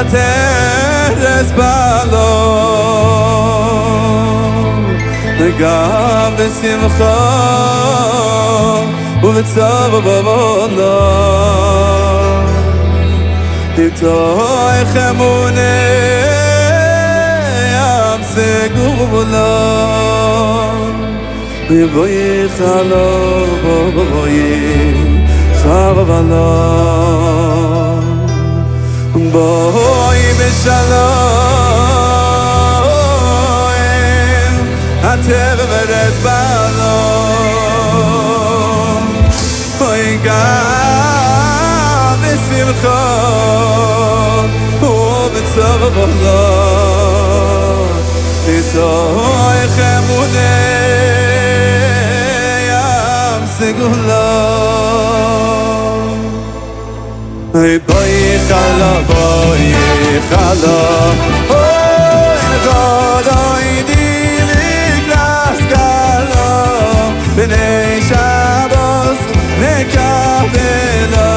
ater 0.00 1.18
es 1.38 1.48
balo 1.58 2.32
de 5.38 5.48
gam 5.60 6.30
be 6.36 6.46
sim 6.58 6.80
ובבונו 9.92 12.07
איתך 13.78 14.96
אמונה 15.10 15.60
ים 17.72 18.22
סגולה 18.22 19.58
ויבואי 21.70 22.48
חלום 22.58 23.48
ובואי 23.64 24.94
חבלה 25.62 26.54
בואי 29.14 30.32
בשלום 30.38 31.38
הטבע 35.02 35.64
ורס 35.68 36.16
בלום 36.22 36.98
בואי 39.78 40.18
גם 40.24 41.07
simcha 42.48 43.00
o 44.90 44.94
mitzav 45.34 45.82
vola 45.96 46.42
et 48.56 48.74
oy 48.84 49.60
khamune 49.76 50.54
yam 52.70 53.42
segula 53.56 54.26
ey 57.64 57.74
bay 57.88 58.16
khala 58.48 58.92
bay 59.10 59.64
khala 60.30 60.78
oy 61.60 62.46
gada 62.66 63.40
idili 63.76 64.72
glas 65.06 65.60
khala 65.72 66.48
shabos 68.08 69.20
ne 69.60 69.74
kapela 69.94 71.27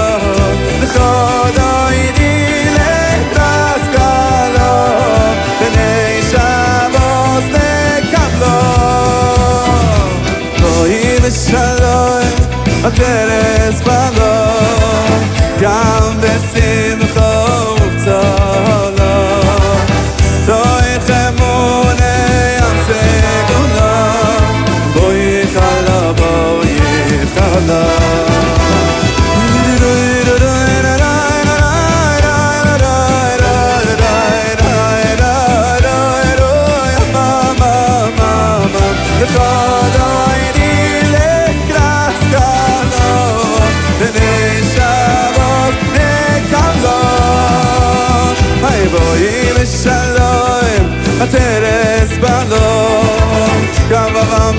שלוי 11.47 12.25
אטערס 12.87 13.77
פאַנגען 13.85 15.21
דאָ 16.21 16.31
איז 16.33 16.45
אין 16.55 16.99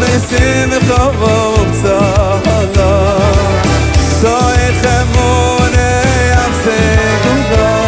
נסים 0.02 0.70
חרוב 0.88 1.66
צהלה 1.82 3.18
זוהת 4.20 4.74
חמון 4.82 5.70
אייב 5.74 6.52
סגורה 6.64 7.86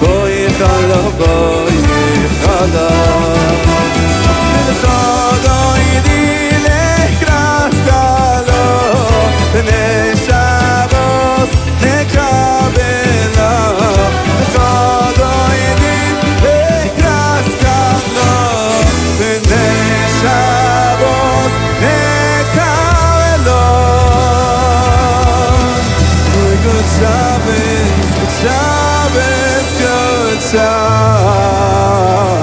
בואי 0.00 0.46
חלה 0.58 1.02
בואי 1.18 1.76
חלה 2.42 3.41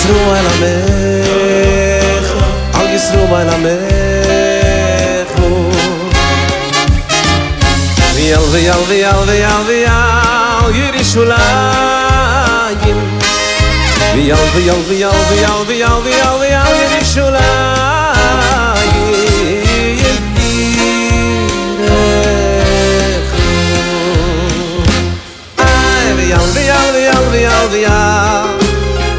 Yisroo 0.00 0.32
el 0.34 0.46
Amech 0.52 2.28
Al 2.80 2.88
Yisroo 2.90 3.34
el 3.40 3.50
Amech 3.50 5.30
Viyal 8.16 8.46
viyal 8.52 8.82
viyal 8.88 9.22
viyal 9.26 9.64
viyal 9.68 10.74
Yerishulayim 10.74 12.98
Viyal 14.14 14.46
viyal 14.56 14.82
viyal 14.88 15.20
viyal 15.30 15.60
viyal 15.68 15.68
viyal 15.68 16.00
viyal 16.40 16.49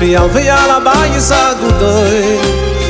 bi 0.02 0.16
al 0.16 0.30
vi 0.34 0.50
al 0.50 0.82
bay 0.82 1.12
sa 1.22 1.54
gudoy 1.62 2.40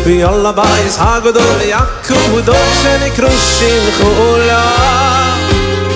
bi 0.05 0.21
al 0.23 0.45
bay 0.55 0.83
sa 0.97 1.19
gudoy 1.23 1.67
yakku 1.67 2.39
do 2.47 2.55
shen 2.79 3.03
krushin 3.17 3.83
khula. 3.97 4.63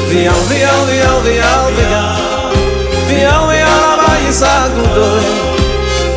Bi 0.10 0.28
al 0.34 0.44
vi 0.50 0.60
al 0.74 0.82
vi 0.90 1.00
al 1.12 1.20
vi 1.26 1.36
al 1.54 1.66
vi 1.78 1.88
bi 3.08 3.20
al 3.36 3.48
vi 3.50 3.62
al 3.64 3.88
bay 4.02 4.26
sa 4.42 4.54
gudoy 4.76 5.26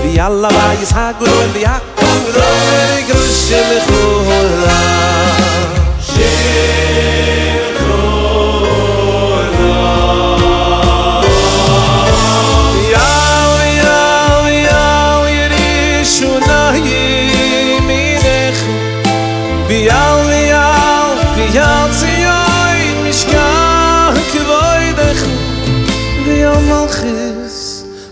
bi 0.02 0.18
al 0.26 0.42
bay 0.56 0.78
sa 0.92 1.06
gudoy 1.18 1.62
yakku 1.66 2.12
do 2.34 2.46
shen 2.66 2.98
krushin 3.08 3.70
khula. 3.86 4.87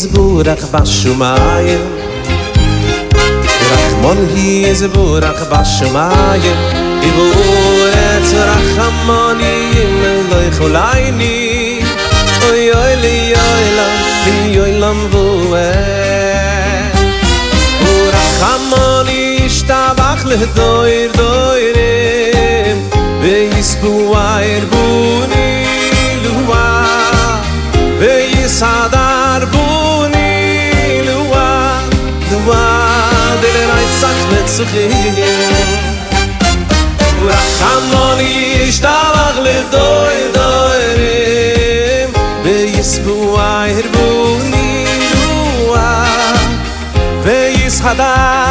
is 0.00 0.06
burak 0.12 0.62
ba 0.72 0.80
shumaye 0.96 1.76
Rachmon 3.70 4.20
hi 4.32 4.46
is 4.70 4.82
burak 4.94 5.40
ba 5.50 5.60
shumaye 5.72 6.52
I 7.06 7.10
buret 7.16 8.30
אוי 8.38 9.42
hi 9.44 9.56
im 9.82 10.04
eloi 10.12 10.48
cholaini 10.56 11.36
Oy 12.48 12.62
oy 12.80 12.94
li 13.02 13.18
oy 13.48 13.66
lam 13.78 13.94
hi 14.24 14.36
oy 14.64 14.72
lam 14.82 14.98
vue 15.12 15.68
Rachmon 18.16 19.12
hi 19.12 19.22
le 20.30 20.40
doir 20.56 21.10
Ve 23.22 23.36
buni 24.72 25.50
sadar 28.60 29.42
buni 29.52 31.00
lua 31.08 31.50
lua 32.30 32.64
der 33.42 33.60
rei 33.70 33.86
sagt 34.00 34.24
mit 34.32 34.48
sich 34.56 34.74
du 37.20 37.26
rahmon 37.32 38.18
ich 38.20 38.78
da 38.86 39.00
le 39.44 39.56
doy 39.74 40.18
do 40.36 40.50
erim 40.88 42.08
be 42.44 42.56
is 42.80 42.92
buai 43.04 43.68
her 43.76 43.88
buni 43.96 44.70
lua 45.14 45.88
be 47.24 47.38
is 47.66 47.76
hadar 47.86 48.49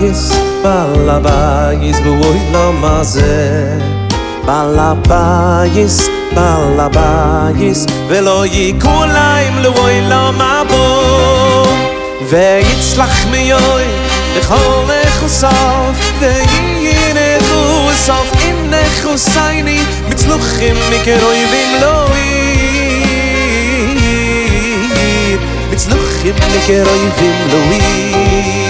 Bages, 0.00 0.32
Bala 0.62 1.20
Bages, 1.20 2.00
Bwoi 2.00 2.40
lo 2.52 2.72
maze. 2.72 3.78
Bala 4.46 4.94
Bages, 4.94 6.08
Bala 6.34 6.88
Bages, 6.88 7.86
Velo 8.08 8.44
yi 8.44 8.72
kula 8.72 9.42
im 9.44 9.62
lwoi 9.62 10.00
lo 10.08 10.32
ma 10.32 10.64
bo 10.64 10.84
Ve 12.30 12.62
yitzlach 12.64 13.26
mi 13.30 13.48
yoi, 13.48 13.88
Dechol 14.34 14.86
nechu 14.88 15.28
sauf, 15.28 15.96
Ve 16.20 16.32
yi 16.48 17.12
nechu 17.12 17.60
sauf, 18.06 18.28
Im 18.48 18.70
nechu 18.70 19.18
saini, 19.18 19.78
Mitzluchim 20.08 20.76
mikero 20.90 21.30
yi 21.38 21.44
vim 21.52 21.72
lo 21.82 21.94
yi 22.16 22.32
Mitzluchim 25.70 26.36
mikero 26.54 26.94
yi 27.02 27.08
vim 27.18 27.36
lo 27.52 27.60
yi 27.68 28.69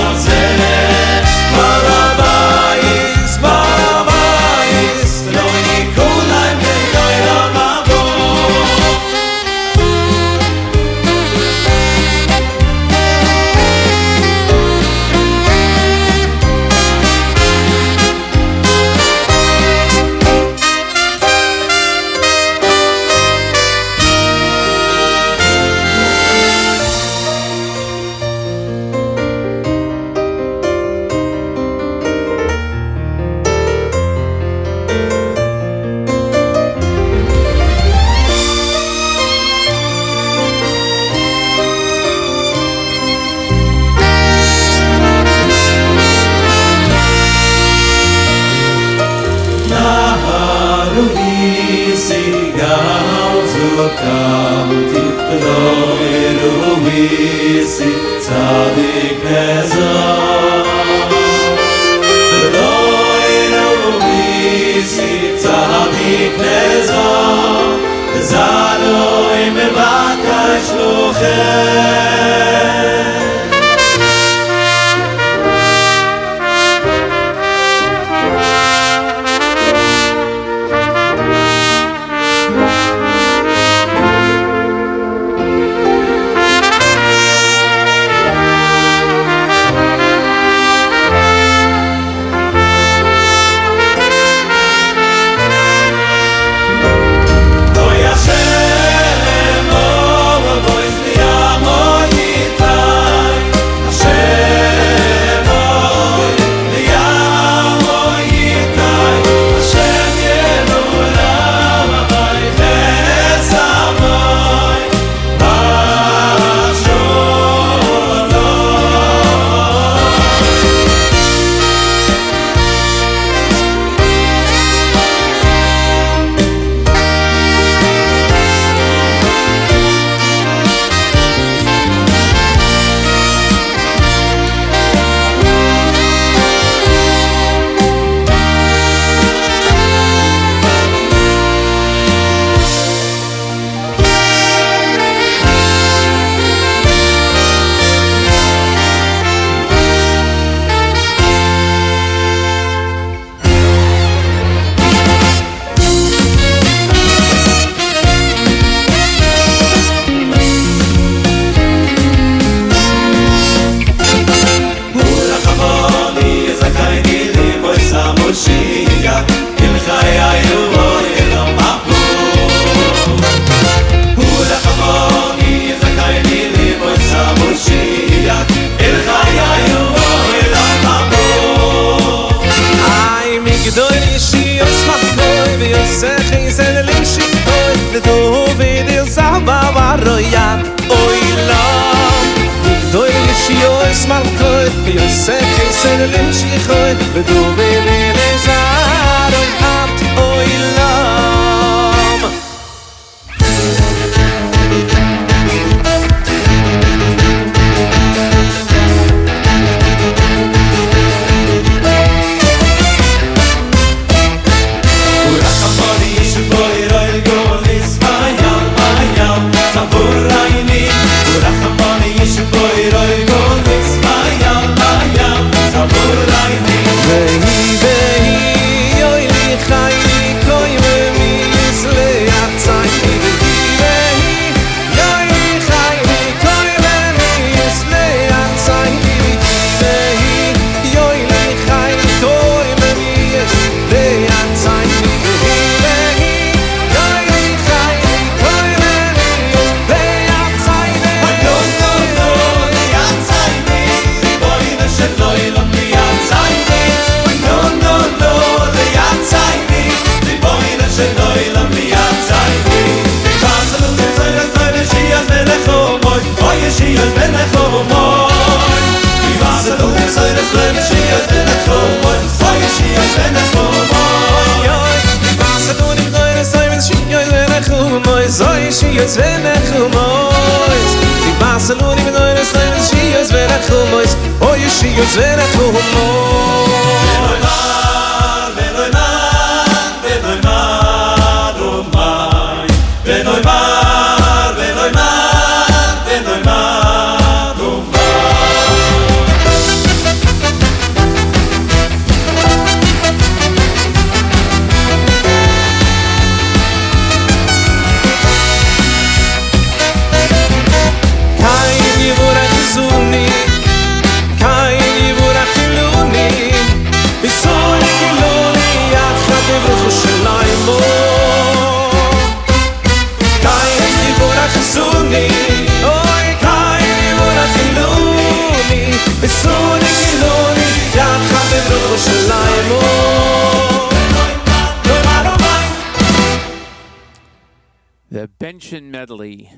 Medley 338.69 339.51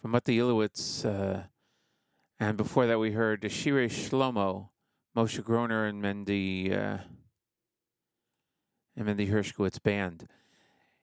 from 0.00 0.12
Motty 0.12 0.38
Ilowitz, 0.38 1.04
uh, 1.04 1.42
and 2.38 2.56
before 2.56 2.86
that 2.86 2.98
we 2.98 3.10
heard 3.10 3.42
Shire 3.50 3.88
Shlomo, 3.88 4.68
Moshe 5.16 5.42
Groner 5.42 5.86
and 5.86 6.00
Mendy 6.00 6.72
uh, 6.72 6.98
and 8.96 9.06
Mendy 9.08 9.28
Hershkowitz 9.28 9.82
band. 9.82 10.28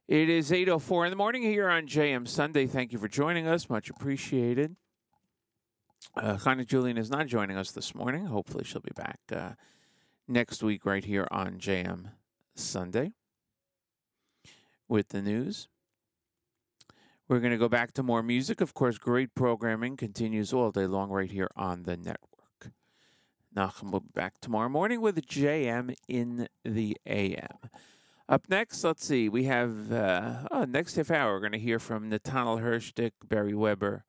It 0.07 0.29
is 0.29 0.49
8.04 0.49 1.05
in 1.05 1.09
the 1.09 1.17
morning 1.17 1.43
here 1.43 1.67
on 1.67 1.87
JM 1.87 2.25
Sunday. 2.27 2.67
Thank 2.67 2.93
you 2.93 2.99
for 2.99 3.09
joining 3.09 3.47
us. 3.47 3.69
Much 3.69 3.89
appreciated. 3.89 4.77
Uh, 6.15 6.37
Chana 6.37 6.65
Julian 6.65 6.97
is 6.97 7.09
not 7.11 7.27
joining 7.27 7.57
us 7.57 7.71
this 7.71 7.93
morning. 7.93 8.27
Hopefully 8.27 8.63
she'll 8.63 8.81
be 8.81 8.93
back 8.95 9.19
uh, 9.35 9.51
next 10.27 10.63
week 10.63 10.85
right 10.85 11.03
here 11.03 11.27
on 11.31 11.59
JM 11.59 12.11
Sunday 12.55 13.11
with 14.87 15.09
the 15.09 15.21
news. 15.21 15.67
We're 17.27 17.39
going 17.39 17.53
to 17.53 17.57
go 17.57 17.69
back 17.69 17.91
to 17.93 18.03
more 18.03 18.21
music. 18.21 18.61
Of 18.61 18.75
course, 18.75 18.99
great 18.99 19.33
programming 19.33 19.97
continues 19.97 20.53
all 20.53 20.69
day 20.69 20.85
long 20.85 21.09
right 21.09 21.31
here 21.31 21.49
on 21.55 21.81
the 21.83 21.97
network. 21.97 22.71
Nachum 23.55 23.89
will 23.89 24.01
be 24.01 24.11
back 24.13 24.39
tomorrow 24.39 24.69
morning 24.69 25.01
with 25.01 25.19
JM 25.25 25.95
in 26.07 26.47
the 26.63 26.95
AM. 27.07 27.57
Up 28.29 28.43
next, 28.47 28.83
let's 28.83 29.05
see, 29.05 29.27
we 29.27 29.45
have, 29.45 29.91
uh, 29.91 30.47
oh, 30.51 30.65
next 30.65 30.97
half 30.97 31.09
hour, 31.09 31.33
we're 31.33 31.39
going 31.39 31.51
to 31.53 31.59
hear 31.59 31.79
from 31.79 32.09
Nathaniel 32.09 32.59
Hirschdick, 32.59 33.11
Barry 33.27 33.55
Weber, 33.55 34.05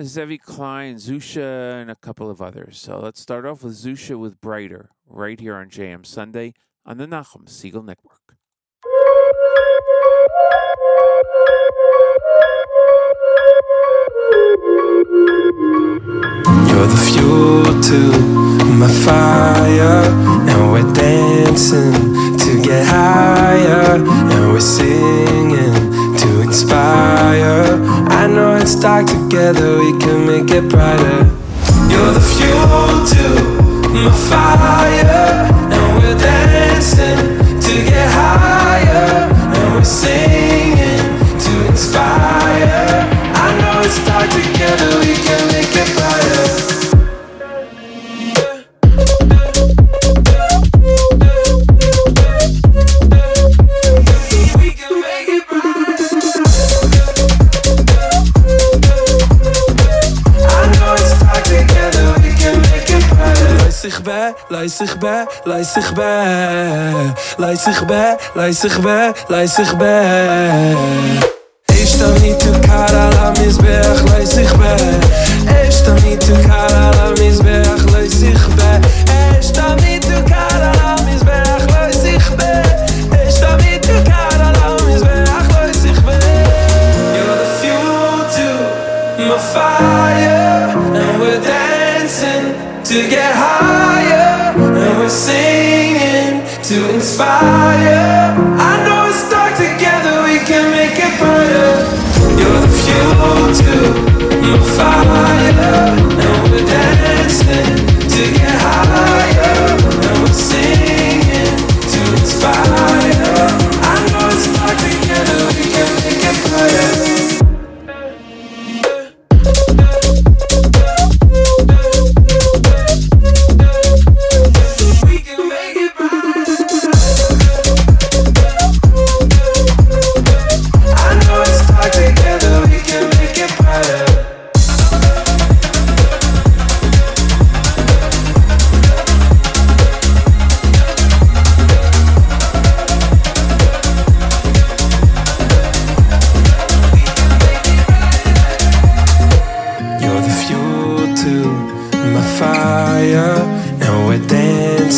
Zevi 0.00 0.38
Klein, 0.38 0.96
Zusha, 0.96 1.80
and 1.80 1.90
a 1.90 1.96
couple 1.96 2.30
of 2.30 2.40
others. 2.40 2.78
So 2.78 3.00
let's 3.00 3.20
start 3.20 3.46
off 3.46 3.64
with 3.64 3.74
Zusha 3.74 4.16
with 4.16 4.40
Brighter, 4.40 4.90
right 5.08 5.40
here 5.40 5.56
on 5.56 5.70
JM 5.70 6.06
Sunday 6.06 6.54
on 6.84 6.98
the 6.98 7.06
Nachum 7.06 7.46
Segal 7.46 7.84
Network. 7.84 8.36
You're 16.68 16.88
the 16.88 17.00
fuel 17.06 17.64
to 17.88 18.00
my 18.80 18.88
fire, 19.04 20.04
and 20.48 20.72
we're 20.72 20.92
dancing 20.92 21.94
to 22.38 22.50
get 22.62 22.86
higher, 22.86 23.96
and 23.96 24.52
we're 24.52 24.60
singing 24.60 25.74
to 26.18 26.28
inspire. 26.42 27.80
I 28.08 28.26
know 28.26 28.56
it's 28.56 28.74
dark 28.78 29.06
together, 29.06 29.78
we 29.78 29.98
can 29.98 30.26
make 30.26 30.50
it 30.50 30.68
brighter. 30.68 31.24
You're 31.90 32.12
the 32.12 32.20
fuel 32.20 33.06
to 33.14 33.26
my 33.94 34.10
fire, 34.28 35.48
and 39.86 40.35
brighter. 63.85 63.85
Leid 63.85 63.85
zich 63.85 64.03
bij, 64.03 64.33
leid 64.49 64.71
zich 64.71 64.97
bij, 64.97 65.25
leid 65.43 65.67
zich 65.67 65.93
bij. 65.93 67.13
Leid 67.37 67.59
zich 67.59 67.85
bij, 67.85 68.17
leid 68.33 68.55
zich 68.55 68.81
bij, 68.81 69.13
leid 69.27 69.49
zich 69.49 69.77
bij. 69.77 70.75
השתמיתו 71.83 72.51
קר 72.61 72.95
על 72.95 73.13
המזבח, 73.13 74.03
לא 74.05 74.23
יסכבה 74.23 74.75
השתמיתו 75.45 76.33
קר 76.47 76.75
על 76.75 76.99
המזבח, 76.99 77.85
לא 77.91 77.97
יסכבה 77.97 78.54
השתמיתו 78.54 78.54
be. 78.55 78.55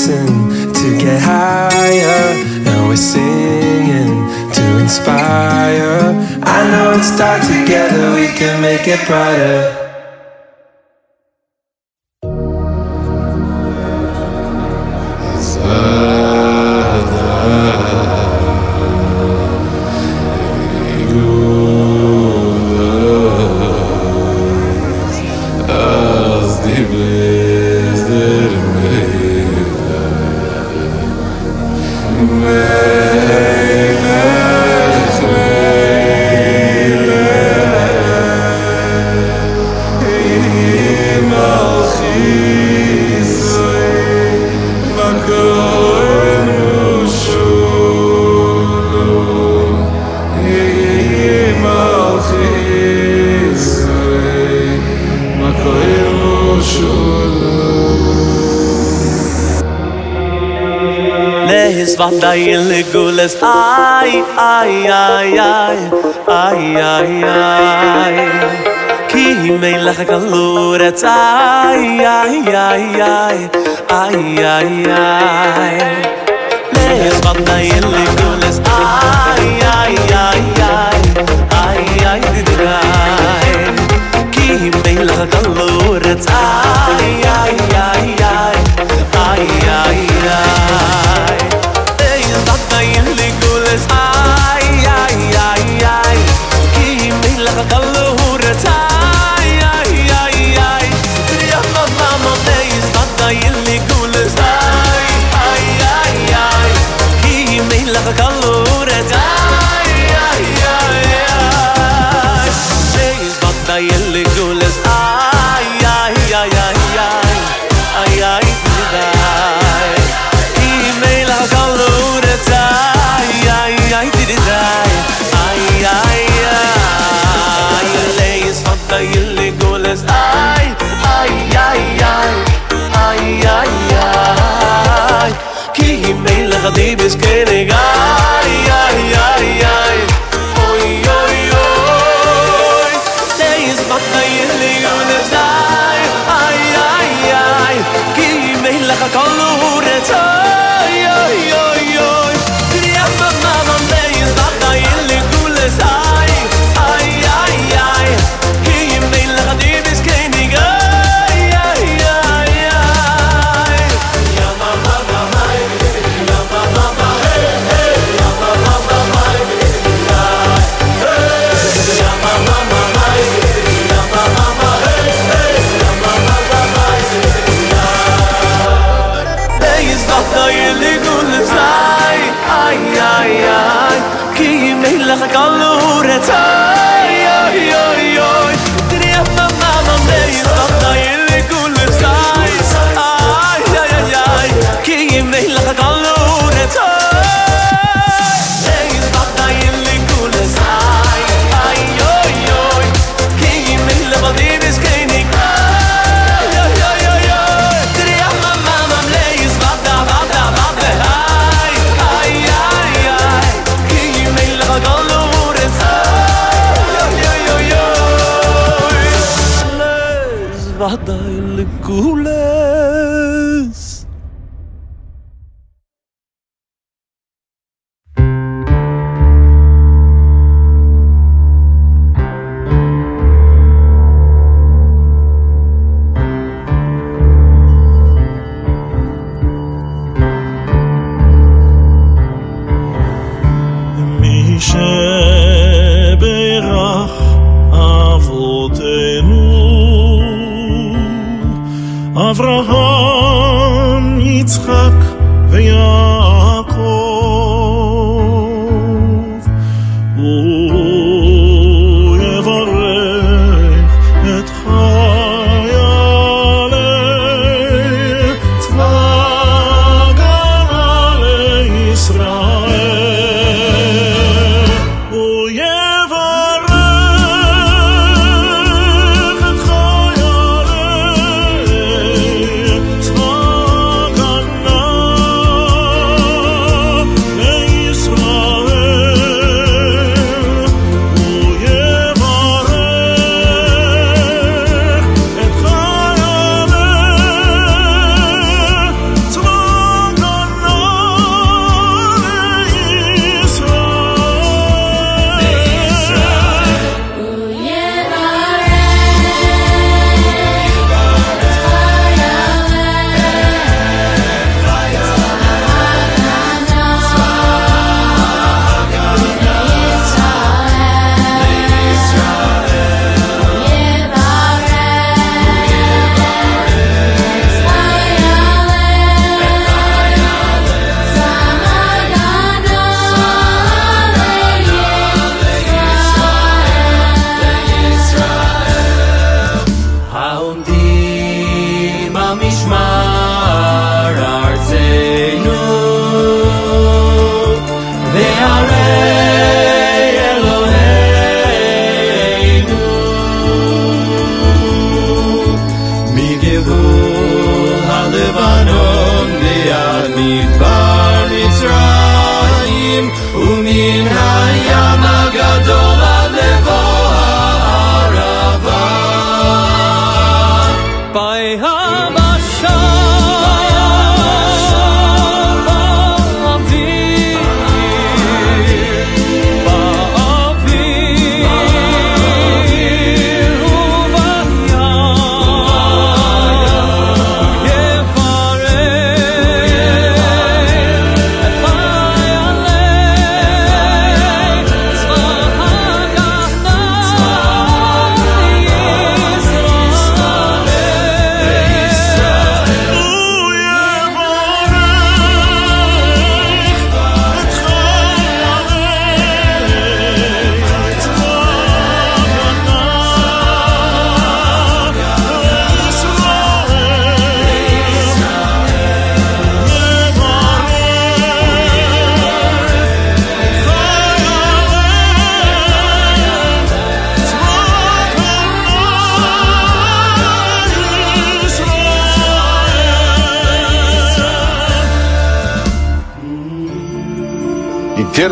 dancing 0.09 0.73
to 0.73 0.99
get 0.99 1.21
higher, 1.21 2.35
and 2.67 2.89
we're 2.89 2.97
singing 2.97 4.27
to 4.53 4.79
inspire. 4.81 6.15
I 6.43 6.71
know 6.71 6.99
it's 6.99 7.17
dark 7.17 7.43
together, 7.43 8.15
we 8.15 8.29
can 8.29 8.61
make 8.61 8.87
it 8.87 9.07
brighter. 9.07 9.88
পাইয়া 72.79 73.28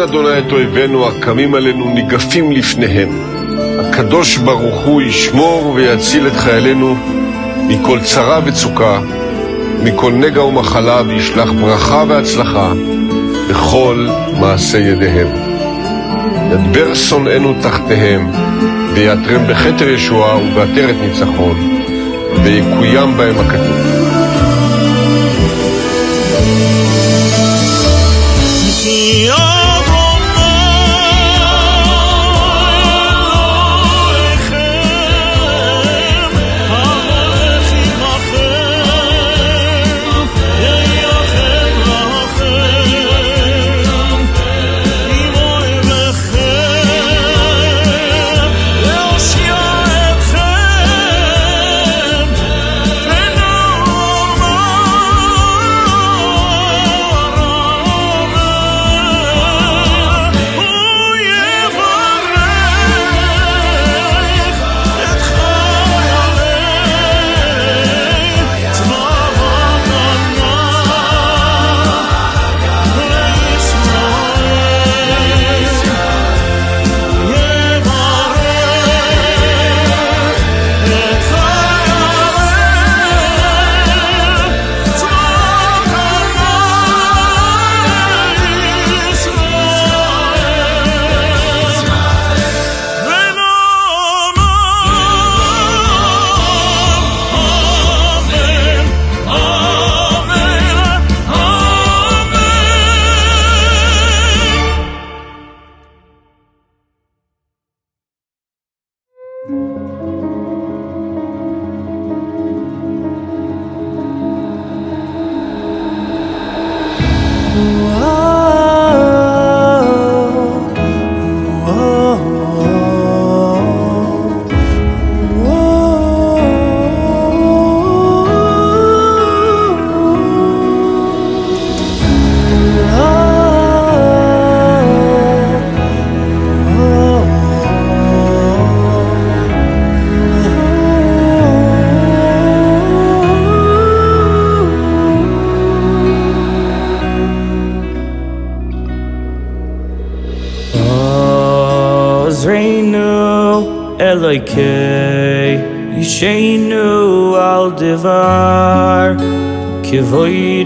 אדוני 0.07 0.39
את 0.39 0.53
אויבינו 0.53 1.09
הקמים 1.09 1.55
עלינו 1.55 1.91
ניגפים 1.91 2.53
לפניהם. 2.53 3.09
הקדוש 3.79 4.37
ברוך 4.37 4.81
הוא 4.85 5.03
ישמור 5.03 5.73
ויציל 5.75 6.27
את 6.27 6.37
חיילינו 6.37 6.97
מכל 7.69 8.01
צרה 8.01 8.41
וצוקה, 8.45 9.01
מכל 9.83 10.13
נגע 10.13 10.43
ומחלה, 10.43 11.03
וישלח 11.07 11.51
ברכה 11.51 12.05
והצלחה 12.09 12.73
בכל 13.51 14.09
מעשה 14.41 14.79
ידיהם. 14.79 15.29
ידבר 16.53 16.95
שונאינו 16.95 17.55
תחתיהם, 17.63 18.31
ויעטרם 18.95 19.47
בכתר 19.47 19.89
ישועה 19.89 20.37
ובעטרת 20.37 20.97
ניצחון, 21.01 21.81
ויקוים 22.43 23.17
בהם 23.17 23.35
הכתוב. 23.39 23.86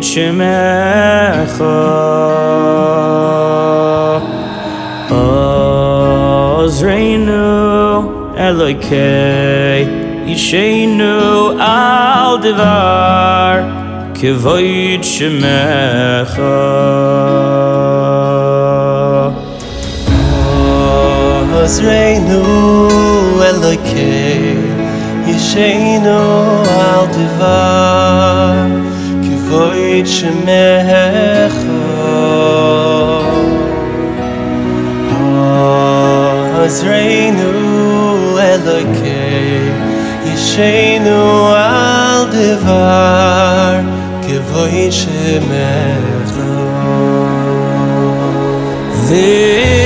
את 0.00 0.04
שמך. 0.04 1.64
עוזרנו 6.60 8.12
אלוקי, 8.38 8.96
אישנו 10.26 11.48
על 11.58 12.38
דבר, 12.42 13.56
כבוד 14.14 15.02
שמך. 15.02 16.40
עוזרנו 21.52 22.88
אלוקי, 23.42 24.54
אישנו 25.26 26.62
על 26.68 27.06
דבר, 27.06 27.99
ברית 30.00 30.12
שמך 30.12 31.54
עזרנו 36.64 38.38
אלוקי 38.38 39.70
ישנו 40.24 41.46
על 41.56 42.26
דבר 42.32 43.80
כבוי 44.22 44.88
שמך 44.92 46.34
זה 48.92 49.79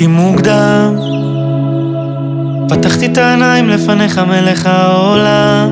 קמתי 0.00 0.12
מוקדם, 0.12 0.96
פתחתי 2.68 3.06
את 3.06 3.18
העיניים 3.18 3.68
לפניך 3.68 4.18
מלך 4.18 4.66
העולם. 4.66 5.68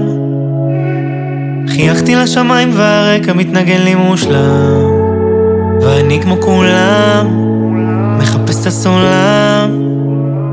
חייכתי 1.69 2.15
לשמיים 2.15 2.71
והרקע 2.75 3.33
מתנגן 3.33 3.83
לי 3.83 3.95
מושלם, 3.95 4.91
ואני 5.83 6.23
כמו 6.23 6.37
כולם, 6.41 7.27
מחפש 8.19 8.63
את 8.63 8.67
הסולם. 8.67 9.71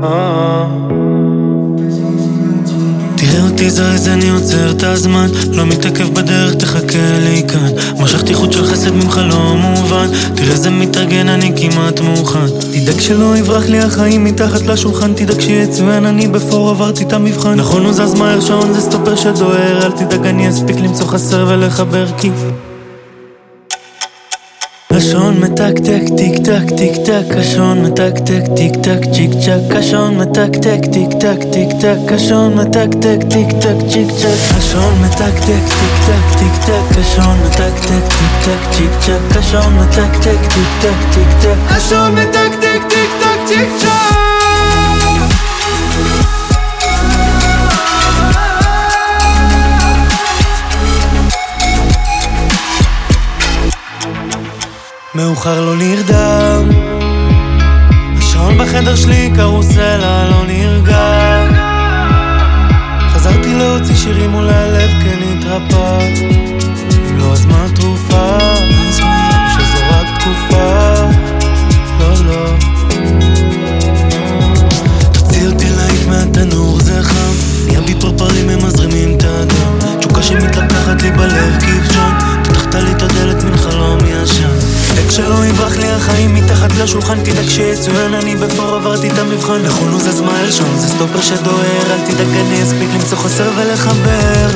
תראה 0.00 0.35
אותי 3.56 3.70
זריז, 3.70 4.08
אני 4.08 4.30
עוצר 4.30 4.70
את 4.70 4.82
הזמן. 4.82 5.28
לא 5.52 5.66
מתעכב 5.66 6.14
בדרך, 6.14 6.54
תחכה 6.54 7.18
לי 7.24 7.42
כאן. 7.48 7.68
משכתי 7.98 8.34
חוט 8.34 8.52
של 8.52 8.66
חסד 8.66 8.90
ממך 8.90 9.20
לא 9.30 9.54
מובן. 9.56 10.08
תראה 10.34 10.56
זה 10.56 10.70
מתרגן, 10.70 11.28
אני 11.28 11.52
כמעט 11.56 12.00
מוכן. 12.00 12.46
תדאג 12.72 13.00
שלא 13.00 13.36
יברח 13.36 13.68
לי 13.68 13.78
החיים 13.78 14.24
מתחת 14.24 14.62
לשולחן. 14.62 15.14
תדאג 15.14 15.40
שיצוין, 15.40 16.06
אני 16.06 16.28
בפור 16.28 16.70
עברתי 16.70 17.04
את 17.04 17.12
המבחן. 17.12 17.54
נכון 17.54 17.84
הוא 17.84 17.92
זז 17.92 18.14
מהר, 18.14 18.40
שעון 18.40 18.72
זה 18.72 18.80
סטופר 18.80 19.16
שדוהר. 19.16 19.86
אל 19.86 19.92
תדאג, 19.92 20.26
אני 20.26 20.50
אספיק 20.50 20.76
למצוא 20.76 21.06
חסר 21.06 21.46
ולחבר 21.48 22.06
כי 22.18 22.30
Ashon 24.96 25.40
me 25.40 25.48
tak 25.48 25.74
tek 25.84 26.08
tik 26.16 26.36
tak 26.44 26.72
tik 26.78 27.04
tak 27.04 27.28
Ashon 27.36 27.82
me 27.82 27.90
tak 27.92 28.24
tek 28.24 28.44
tik 28.56 28.72
tak 28.82 29.02
chik 29.12 29.32
chak 29.44 29.74
Ashon 29.78 30.16
me 30.16 30.24
tak 30.24 30.56
tek 30.64 30.88
tik 30.94 31.10
tak 31.20 31.40
tik 31.52 31.70
tak 31.82 32.12
Ashon 32.16 32.56
me 32.56 32.64
tak 32.64 32.96
tek 33.04 33.20
tik 33.28 33.50
tak 33.60 33.76
chik 33.92 34.08
chak 34.20 34.40
Ashon 34.56 34.92
me 35.00 35.08
tak 35.20 35.36
tek 35.46 35.64
tik 35.76 35.96
tak 36.06 36.24
tik 36.38 36.56
tak 36.66 36.96
Ashon 37.00 37.36
me 37.42 37.48
tak 37.58 37.76
tek 37.88 38.04
tik 38.16 38.34
tak 38.44 38.62
chik 38.72 38.92
chak 39.04 39.36
Ashon 39.40 39.68
me 39.76 39.84
tak 39.96 40.12
tek 40.24 40.40
tik 40.54 40.70
tak 40.80 41.00
tik 41.12 41.30
tak 41.42 41.58
Ashon 41.76 42.14
me 42.14 42.24
tak 42.32 42.52
tek 42.62 42.80
tik 42.88 43.10
tak 43.20 43.38
chik 43.48 43.68
chak 43.82 44.35
מאוחר 55.16 55.60
לא 55.60 55.76
נרדם. 55.76 56.68
השעון 58.18 58.58
בחדר 58.58 58.96
שלי 58.96 59.30
קרוסלה 59.36 60.30
לא 60.30 60.46
נרגע. 60.46 61.46
חזרתי 63.10 63.54
להוציא 63.54 63.94
שירים 63.94 64.30
מול 64.30 64.48
הלב 64.48 64.90
כן 65.02 65.18
התרפא 65.32 65.98
אם 67.08 67.18
לא 67.18 67.32
אז 67.32 67.46
מה 67.46 67.64
התרופה? 67.64 68.38
שזו 68.90 69.78
רק 69.90 70.06
תקופה. 70.20 70.94
לא 72.00 72.24
לא. 72.24 72.46
תוציא 75.12 75.46
אותי 75.46 75.70
להיט 75.70 76.06
מהתנור 76.08 76.80
זה 76.80 77.02
חם. 77.02 77.56
בי 77.86 77.94
פרפרים 78.00 78.48
הם 78.48 78.66
מזרימים 78.66 79.16
את 79.16 79.24
הדם 79.24 79.98
תשוקה 80.00 80.22
שמתלקחת 80.22 81.02
לי 81.02 81.10
בלב 81.10 81.58
כבשון. 81.60 82.14
פתחת 82.44 82.74
לי 82.74 82.90
את 82.90 83.02
הדלת 83.02 83.44
תדאג 84.96 85.10
שלא 85.10 85.46
יברח 85.46 85.76
לי 85.76 85.90
החיים 85.90 86.34
מתחת 86.34 86.70
לשולחן 86.78 87.24
תדאג 87.24 87.48
שיצוין 87.48 88.14
אני 88.14 88.36
בפור 88.36 88.74
עברתי 88.74 89.10
את 89.10 89.18
המבחן 89.18 89.62
נכון 89.62 89.88
הוא 89.92 90.00
זז 90.00 90.20
מהר 90.20 90.50
שם 90.50 90.76
זה 90.76 90.88
סטופר 90.88 91.20
שדוהר 91.20 91.92
אל 91.92 92.00
תדאג 92.06 92.26
אני 92.26 92.62
אספיק 92.62 92.88
למצוא 92.94 93.18
חסר 93.18 93.50
ולחבר 93.56 94.48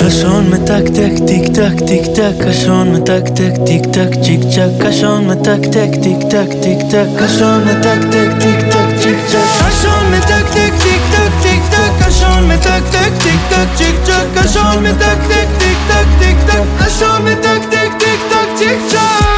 השעון 0.00 0.50
מתקתק 0.50 1.26
טיק 1.26 1.44
טק 1.46 1.86
טיק 1.86 2.02
טק 2.14 2.46
השעון 2.46 2.92
מתקתק 2.92 3.52
טיק 3.66 3.82
טק 3.92 4.08
צ'יק 4.22 4.40
צ'ק 4.54 4.84
השעון 4.84 5.26
מתקתק 5.28 5.90
טיק 6.02 6.18
טק 6.30 6.48
טיק 6.62 6.78
טק 6.90 7.22
השעון 7.22 7.64
מתקתק 7.64 8.28
טיק 8.40 8.60
טק 8.72 8.88
צ'יק 9.00 9.16
צ'ק 9.28 9.62
השעון 9.66 10.12
מתקתק 10.12 10.72
טיק 10.82 11.02
טק 11.12 11.32
טיק 11.42 11.62
טק 11.70 12.06
השעון 12.06 12.48
מתקתק 12.48 13.12
טיק 13.22 13.40
טק 13.50 13.68
צ'יק 13.76 13.96
צ'ק 14.04 14.36
השעון 14.36 14.86
מתקתק 14.86 15.48
טיק 15.58 15.78
טק 15.88 16.06
טיק 16.18 16.36
טק 16.46 16.64
השעון 16.80 17.24
מתקתק 17.24 17.85
magic 18.58 18.90
time. 18.90 19.35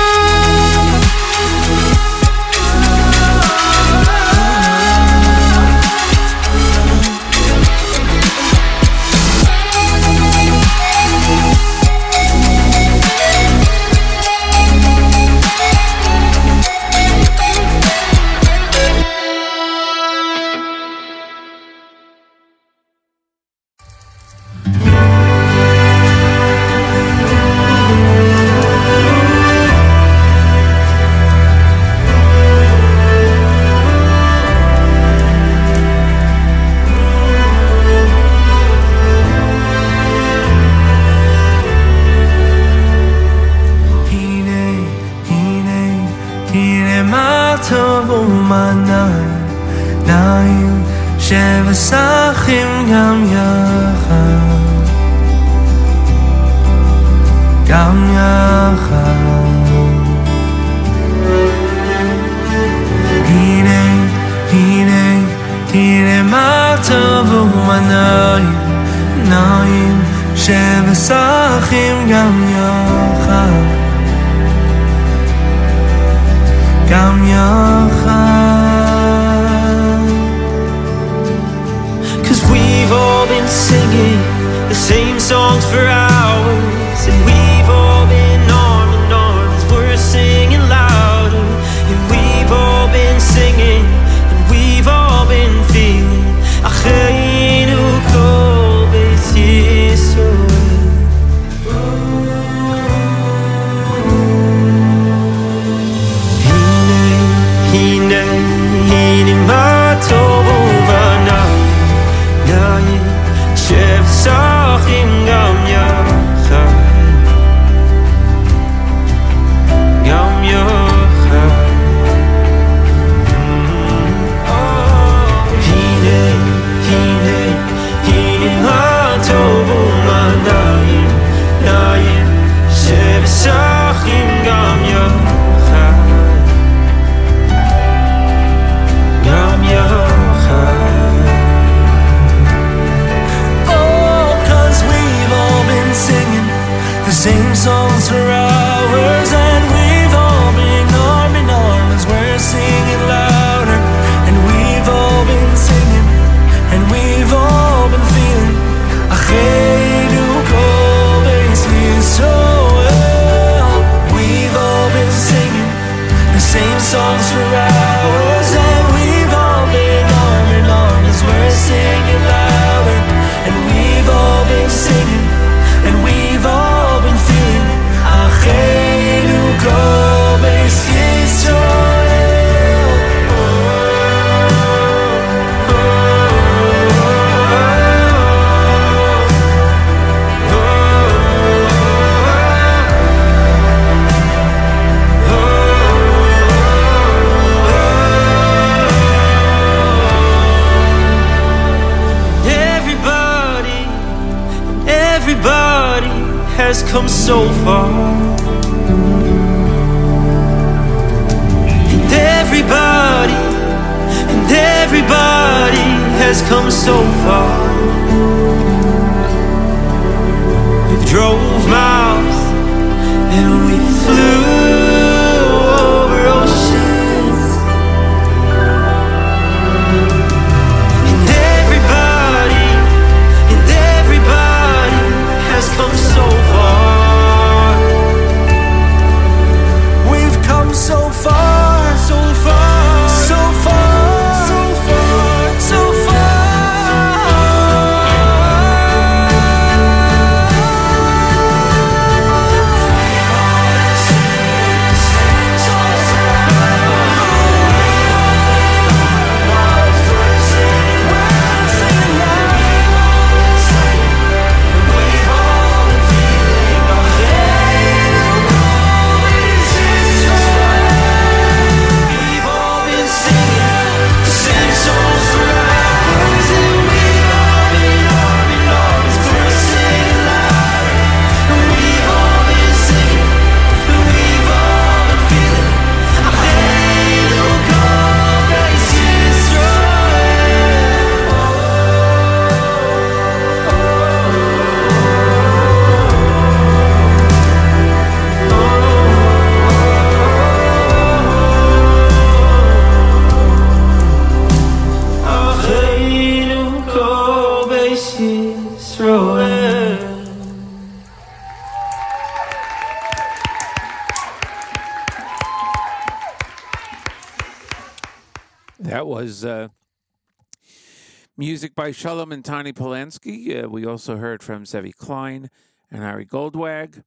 by 321.79 321.93
Shalom 321.93 322.33
and 322.33 322.45
Tani 322.45 322.73
Polanski. 322.73 323.63
Uh, 323.63 323.69
we 323.69 323.87
also 323.87 324.17
heard 324.17 324.43
from 324.43 324.67
Zevi 324.67 324.91
Klein 324.91 325.49
and 325.93 326.03
Harry 326.03 326.27
Goldwag 326.27 327.05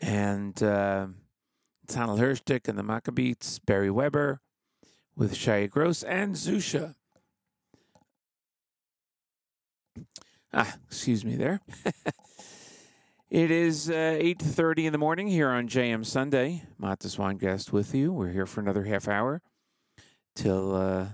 and 0.00 0.60
uh, 0.60 1.06
Tanel 1.86 2.18
Hirschdick 2.18 2.66
and 2.66 2.76
the 2.76 2.82
Maccabees, 2.82 3.60
Barry 3.64 3.92
Weber 3.92 4.40
with 5.14 5.34
Shaya 5.34 5.70
Gross 5.70 6.02
and 6.02 6.34
Zusha. 6.34 6.96
Ah, 10.52 10.74
excuse 10.88 11.24
me 11.24 11.36
there. 11.36 11.60
it 13.30 13.52
is 13.52 13.88
uh, 13.88 14.18
8.30 14.20 14.86
in 14.86 14.92
the 14.92 14.98
morning 14.98 15.28
here 15.28 15.50
on 15.50 15.68
JM 15.68 16.04
Sunday. 16.04 16.64
Mattes 16.82 17.16
Weingast 17.16 17.70
with 17.70 17.94
you. 17.94 18.12
We're 18.12 18.32
here 18.32 18.46
for 18.46 18.60
another 18.60 18.82
half 18.82 19.06
hour 19.06 19.40
till 20.34 20.74
uh, 20.74 21.06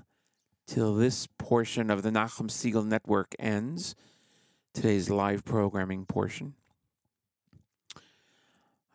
till 0.71 0.95
this 0.95 1.27
portion 1.37 1.91
of 1.91 2.03
the 2.05 2.11
Nachum 2.11 2.49
Segal 2.49 2.87
Network 2.87 3.35
ends. 3.41 3.97
Today's 4.73 5.11
live 5.11 5.45
programming 5.45 6.07
portion. 6.07 6.55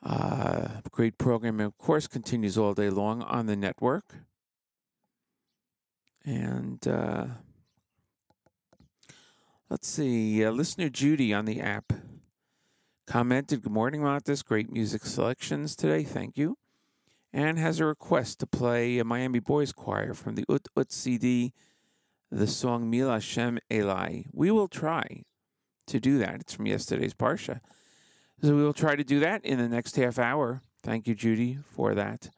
Uh, 0.02 0.68
great 0.90 1.18
programming, 1.18 1.66
of 1.66 1.78
course, 1.78 2.08
continues 2.08 2.58
all 2.58 2.74
day 2.74 2.90
long 2.90 3.22
on 3.24 3.48
the 3.48 3.58
network. 3.58 4.06
And 6.24 6.88
uh, 6.88 7.26
let's 9.70 9.90
see, 9.90 10.46
uh, 10.46 10.52
listener 10.52 10.88
Judy 10.88 11.34
on 11.34 11.44
the 11.44 11.60
app 11.60 11.92
commented, 13.06 13.64
Good 13.64 13.74
morning, 13.74 14.00
Mattes. 14.00 14.46
Great 14.46 14.72
music 14.72 15.06
selections 15.06 15.76
today. 15.76 16.04
Thank 16.04 16.38
you. 16.38 16.58
And 17.36 17.60
has 17.60 17.82
a 17.82 17.86
request 17.86 18.40
to 18.40 18.48
play 18.48 18.98
a 18.98 19.04
Miami 19.04 19.40
Boys 19.40 19.74
Choir 19.74 20.14
from 20.14 20.36
the 20.36 20.46
Ut 20.48 20.70
Ut 20.78 20.90
CD, 20.90 21.52
the 22.32 22.48
song 22.48 22.90
Mila 22.90 23.20
Shem 23.20 23.60
Eli. 23.70 24.22
We 24.32 24.52
will 24.52 24.70
try 24.70 25.24
to 25.88 26.00
do 26.00 26.18
that. 26.20 26.36
It's 26.36 26.54
from 26.54 26.66
yesterday's 26.66 27.14
Parsha. 27.14 27.60
So 28.42 28.56
we 28.56 28.64
will 28.64 28.72
try 28.72 28.96
to 28.96 29.04
do 29.04 29.20
that 29.20 29.44
in 29.44 29.58
the 29.58 29.68
next 29.68 29.98
half 29.98 30.18
hour. 30.18 30.62
Thank 30.82 31.08
you, 31.08 31.14
Judy, 31.14 31.58
for 31.66 31.94
that. 31.94 32.30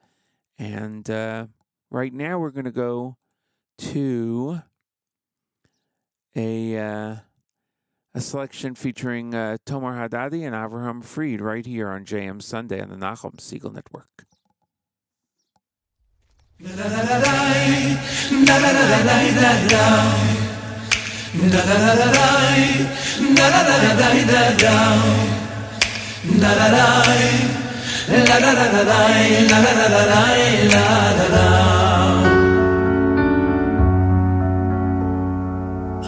And 0.58 1.08
uh, 1.12 1.46
right 1.92 2.12
now 2.12 2.40
we're 2.40 2.50
going 2.50 2.66
to 2.66 2.72
go 2.72 3.18
to 3.78 4.62
a 6.36 6.76
uh, 6.76 7.16
a 8.16 8.20
selection 8.20 8.74
featuring 8.74 9.36
uh, 9.36 9.58
Tomer 9.64 10.10
Haddadi 10.10 10.44
and 10.44 10.56
Avraham 10.56 11.04
Fried 11.04 11.40
right 11.40 11.68
here 11.68 11.90
on 11.90 12.04
JM 12.04 12.42
Sunday 12.42 12.82
on 12.82 12.90
the 12.90 12.96
Nachum 12.96 13.36
Segal 13.36 13.72
Network. 13.72 14.26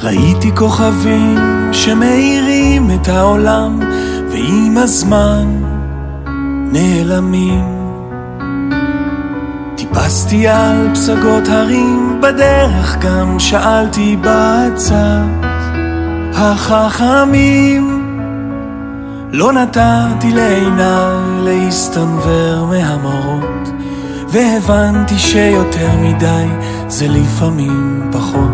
ראיתי 0.04 0.52
כוכבים 0.56 1.38
שמאירים 1.72 2.92
את 2.92 3.08
העולם 3.08 3.80
ועם 4.32 4.78
הזמן 4.78 5.62
נעלמים 6.72 7.79
טיפסתי 9.94 10.48
על 10.48 10.88
פסגות 10.94 11.48
הרים 11.48 12.22
בדרך 12.22 12.98
גם 13.02 13.40
שאלתי 13.40 14.18
בצד 14.22 15.24
החכמים 16.34 18.06
לא 19.32 19.54
נתתי 19.54 20.32
לעיניי 20.32 21.44
להסתנוור 21.44 22.66
מהמראות 22.66 23.70
והבנתי 24.28 25.20
שיותר 25.20 25.90
מדי 26.02 26.48
זה 26.88 27.08
לפעמים 27.08 28.10
פחות 28.12 28.52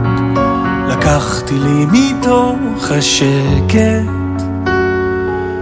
לקחתי 0.89 1.55
לי 1.59 1.85
מתוך 1.91 2.91
השקט 2.91 4.05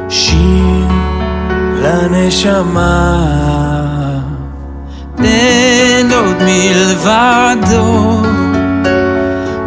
שיר 0.10 0.88
לנשמה. 1.82 3.73
אין 5.26 6.12
עוד 6.12 6.38
מלבדו, 6.44 8.22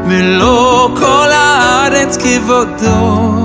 מלוא 0.06 0.88
כל 0.96 1.28
הארץ 1.32 2.16
כבודו. 2.16 3.44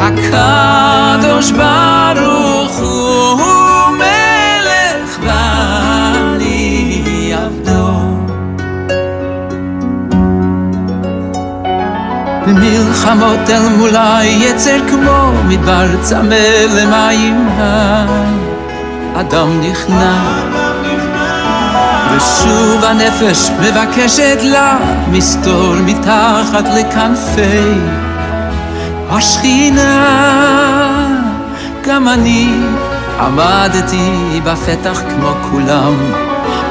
הקדוש 0.00 1.50
ברוך 1.50 2.78
הוא 2.78 3.96
מלך 3.96 5.18
ואני 5.22 6.54
עבדו. 7.34 7.98
במלחמות 12.46 13.50
אל 13.50 13.68
מולי 13.76 14.26
יצר 14.26 14.78
כמו 14.88 15.32
מדבר 15.48 16.02
צמא 16.02 16.34
למים 16.70 17.48
האדם 19.18 19.60
נכנע. 19.60 20.14
ושוב 22.16 22.84
הנפש 22.84 23.50
מבקשת 23.60 24.38
לה 24.42 24.78
מסתור 25.10 25.74
מתחת 25.84 26.64
לכנפי 26.74 27.74
השכינה. 29.10 30.06
גם 31.86 32.08
אני 32.08 32.48
עמדתי 33.20 34.40
בפתח 34.44 35.02
כמו 35.08 35.32
כולם 35.50 35.94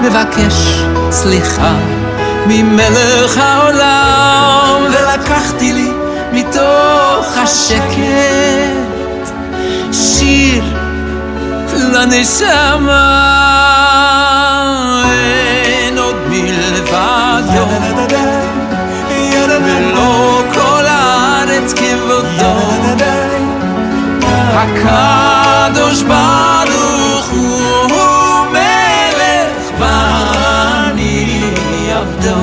מבקש 0.01 0.83
סליחה 1.11 1.75
ממלך 2.47 3.37
העולם 3.37 4.81
ולקחתי 4.83 5.73
לי 5.73 5.91
מתוך 6.33 7.37
השקט 7.37 7.97
שיר 9.91 10.76
לנשמה 11.92 13.08
אין 15.14 15.98
עוד 15.98 16.16
מלבדו 16.28 17.66
ולא 19.64 20.42
כל 20.54 20.84
הארץ 20.86 21.72
כבודו 21.72 22.56
הקדוש 24.54 26.02
ברוך 26.02 27.28
הוא 27.30 28.46
מלך 28.52 29.70
ואני 29.78 31.42
עבדו 31.92 32.40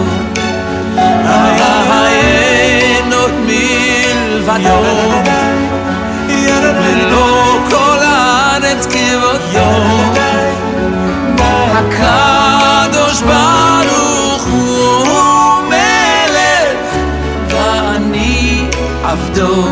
אין 2.06 3.14
עוד 3.14 3.32
מלבדו 3.46 5.33
הקדוש 11.80 13.22
ברוך 13.22 14.44
הוא 14.48 15.62
מלך 15.70 16.96
ואני 17.48 18.66
עבדו 19.04 19.64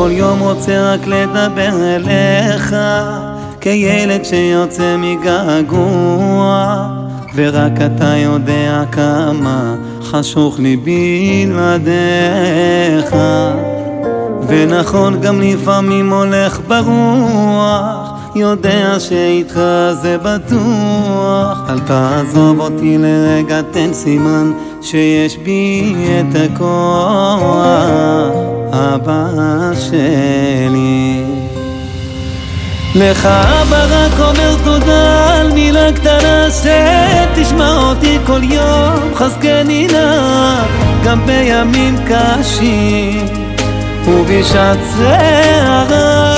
וכל 0.00 0.10
יום 0.12 0.38
רוצה 0.38 0.94
רק 0.94 1.06
לדבר 1.06 1.96
אליך 1.96 2.76
כילד 3.60 4.24
שיוצא 4.24 4.96
מגעגוע 4.98 6.86
ורק 7.34 7.72
אתה 7.86 8.16
יודע 8.16 8.84
כמה 8.92 9.74
חשוך 10.02 10.58
לי 10.58 10.76
בלעדיך. 11.46 13.16
ונכון 14.48 15.20
גם 15.20 15.40
לפעמים 15.40 16.12
הולך 16.12 16.60
ברוח 16.68 18.10
יודע 18.34 19.00
שאיתך 19.00 19.60
זה 19.92 20.16
בטוח. 20.22 21.70
אל 21.70 21.78
תעזוב 21.78 22.60
אותי 22.60 22.98
לרגע 22.98 23.60
תן 23.70 23.92
סימן 23.92 24.52
שיש 24.82 25.36
בי 25.36 25.94
את 26.20 26.36
הכוח 26.36 27.40
אבא 28.72 29.70
שלי. 29.74 31.24
לך 32.94 33.26
אבא 33.26 33.86
רק 33.90 34.20
אומר 34.20 34.56
תודה 34.64 35.34
על 35.34 35.52
מילה 35.52 35.92
קטנה 35.92 36.46
שתשמע 36.50 37.76
אותי 37.76 38.18
כל 38.26 38.40
יום 38.42 39.14
חזקני 39.14 39.86
נא 39.86 40.62
גם 41.04 41.26
בימים 41.26 41.96
קשים 42.08 43.26
ובשעת 44.08 44.78
שערה 44.96 46.34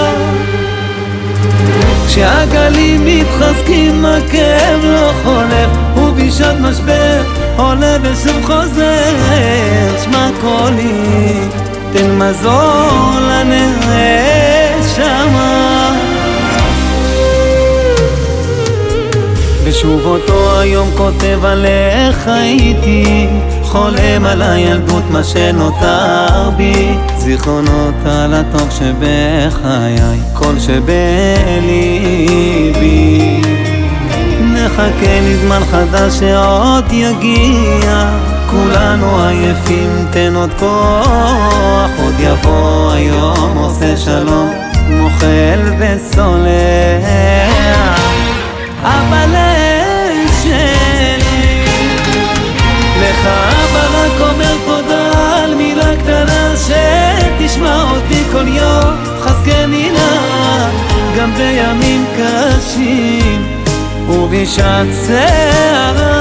כשהגלים 2.06 3.06
מתחזקים 3.06 4.04
הכאב 4.06 4.80
לא 4.84 5.12
חולף 5.22 5.96
ובשעת 5.96 6.56
משבר 6.60 7.22
עולה 7.56 7.96
ושוב 8.02 8.44
חוזר 8.44 9.14
שמע 10.04 10.30
קולי 10.40 10.92
תן 11.92 12.18
מזור 12.18 13.10
לנשמה 13.20 14.62
ושוב 19.64 20.06
אותו 20.06 20.60
היום 20.60 20.88
כותב 20.96 21.44
עליך 21.44 22.28
איתי 22.44 23.26
חולם 23.62 24.24
על 24.24 24.42
הילדות 24.42 25.02
מה 25.10 25.24
שנותר 25.24 26.50
בי 26.56 26.94
זיכרונות 27.16 27.94
על 28.04 28.34
הטוב 28.34 28.70
שבחיי 28.70 30.20
כל 30.34 30.58
שבליבי. 30.58 30.82
נחכה 34.40 35.20
לזמן 35.22 35.62
חדש 35.70 36.18
שעוד 36.18 36.92
יגיע 36.92 38.10
כולנו 38.52 39.26
עייפים 39.26 40.06
תן 40.10 40.34
עוד 40.36 40.50
כוח 40.58 41.90
עוד 42.02 42.14
יבוא 42.18 42.92
היום 42.92 43.58
עושה 43.58 43.96
שלום 43.96 44.50
מוחל 44.88 45.60
וסולח. 45.78 46.32
אבל 48.82 49.34
שלי 50.42 51.64
לך 53.00 53.26
אבא 53.26 53.86
רק 53.94 54.20
אומר 54.30 54.54
תודה 54.66 55.38
על 55.42 55.54
מילה 55.54 55.96
קטנה 55.96 56.54
שתשמע 56.56 57.82
אותי 57.90 58.24
כל 58.32 58.48
יום. 58.48 59.12
חזקני 59.20 59.90
נא 59.90 60.70
גם 61.18 61.34
בימים 61.34 62.04
קשים 62.16 63.46
ובשעת 64.08 64.86
שערה 65.06 66.18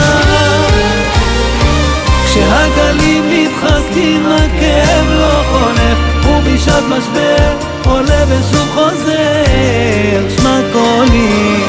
כשהגלים 2.31 3.23
מתחזקים 3.29 4.25
הכאב 4.25 5.07
לא 5.09 5.43
חולף 5.51 6.25
ובשעת 6.25 6.83
משבר 6.83 7.57
עולה 7.85 8.23
ושוב 8.27 8.69
חוזר. 8.73 10.29
שמע 10.37 10.59
קולי 10.73 11.63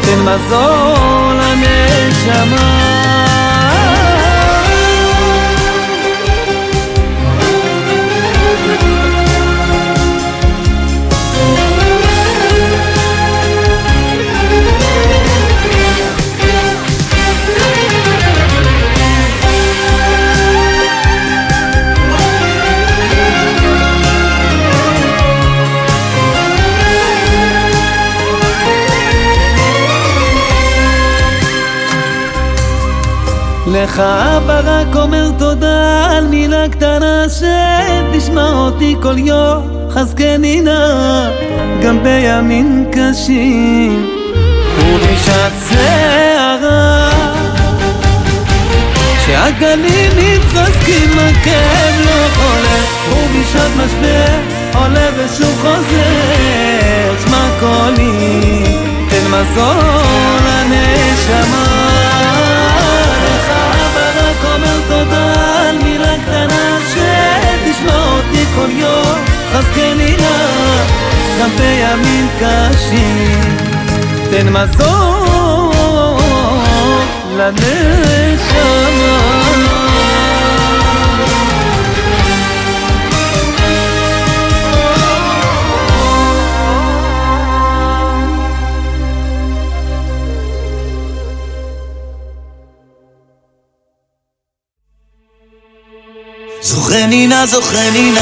תן 0.00 0.20
מזור 0.20 1.32
לנשמה 1.32 2.92
כל 39.12 39.18
יום 39.18 39.90
חזקני 39.90 40.60
נא 40.60 41.30
גם 41.82 42.02
בימים 42.02 42.84
קשים. 42.92 44.10
ובשעת 44.78 45.52
שערה 45.68 47.10
כשהגלים 49.18 50.10
מתחזקים 50.16 51.10
הכאב 51.18 51.94
לא 52.04 52.28
חולף 52.34 53.08
ובשעת 53.12 53.70
משבר 53.76 54.34
עולה 54.74 55.08
ושוב 55.16 55.58
חוזר. 55.60 57.14
שמע 57.24 57.48
קולי 57.60 58.64
תן 59.10 59.26
מזור 59.30 60.02
לנשמה 60.46 61.91
כל 68.56 68.70
יום 68.70 69.24
חזקני 69.52 70.16
נא 70.16 70.46
גם 71.40 71.50
בימים 71.58 72.28
קשים. 72.40 73.56
תן 74.30 74.48
מזור 74.48 76.12
לנשמה 77.36 79.41
זוכרני 97.22 97.36
נא, 97.36 97.46
זוכרני 97.46 98.10
נא, 98.10 98.20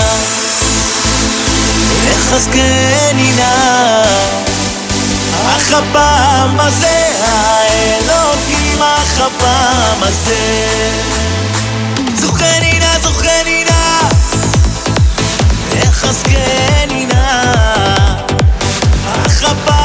החזקני 2.13 3.33
נא, 3.37 4.03
אך 5.57 5.73
הפעם 5.73 6.61
הזה, 6.61 7.09
האלוקים, 7.27 8.83
אך 8.83 9.21
הפעם 9.21 10.03
הזה. 10.03 10.91
זוכרני 12.15 12.79
נא, 12.79 12.99
זוכרני 13.03 13.65
נא, 13.65 14.09
החזקני 15.89 17.07
נא, 17.07 17.53
אך 19.27 19.45
הפעם 19.45 19.80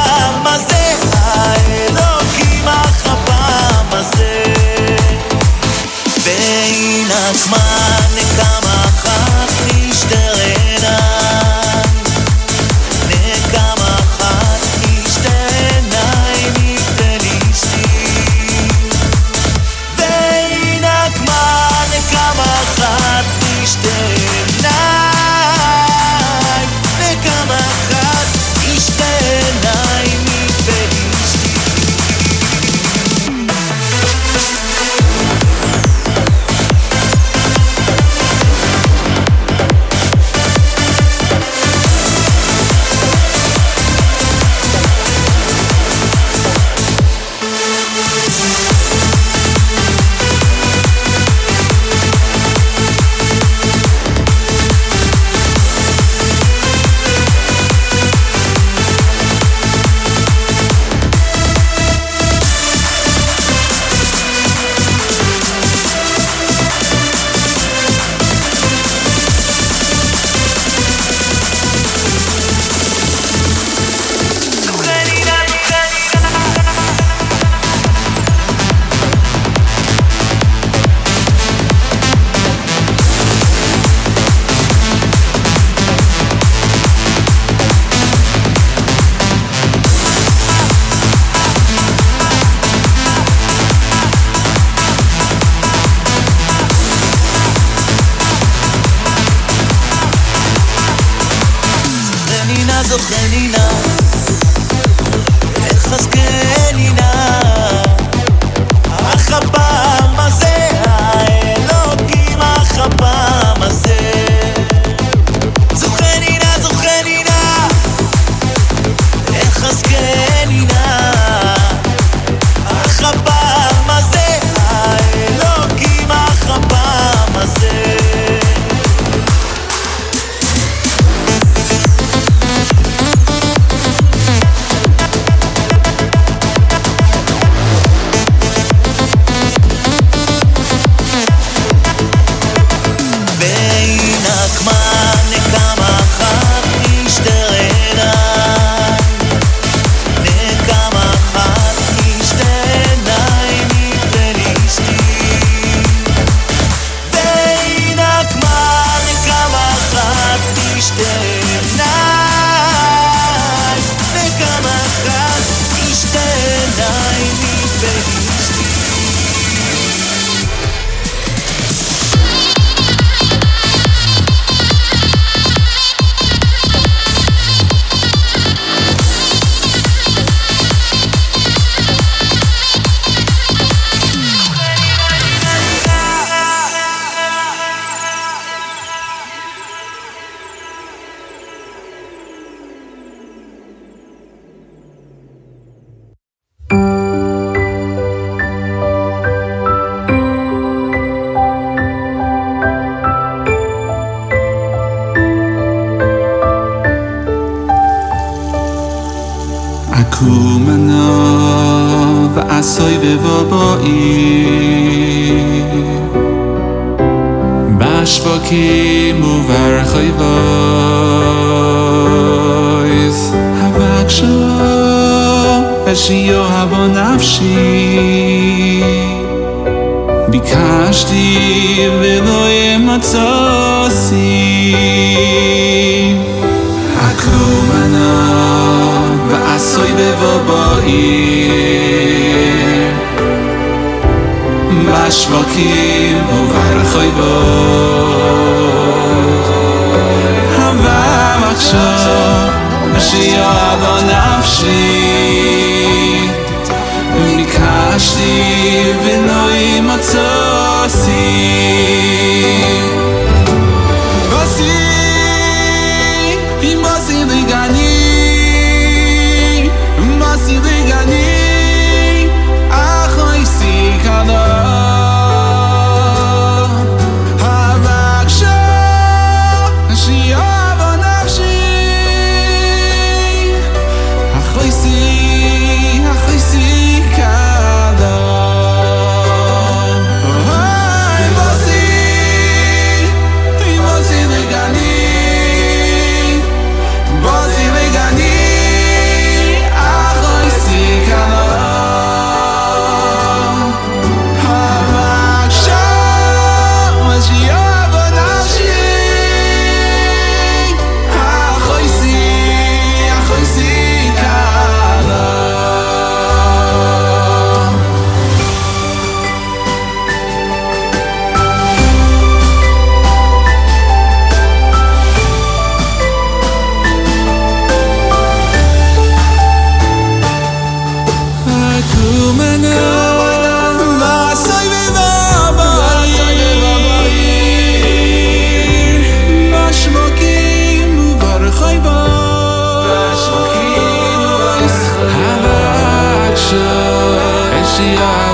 see 347.76 347.92
ya. 347.92 348.25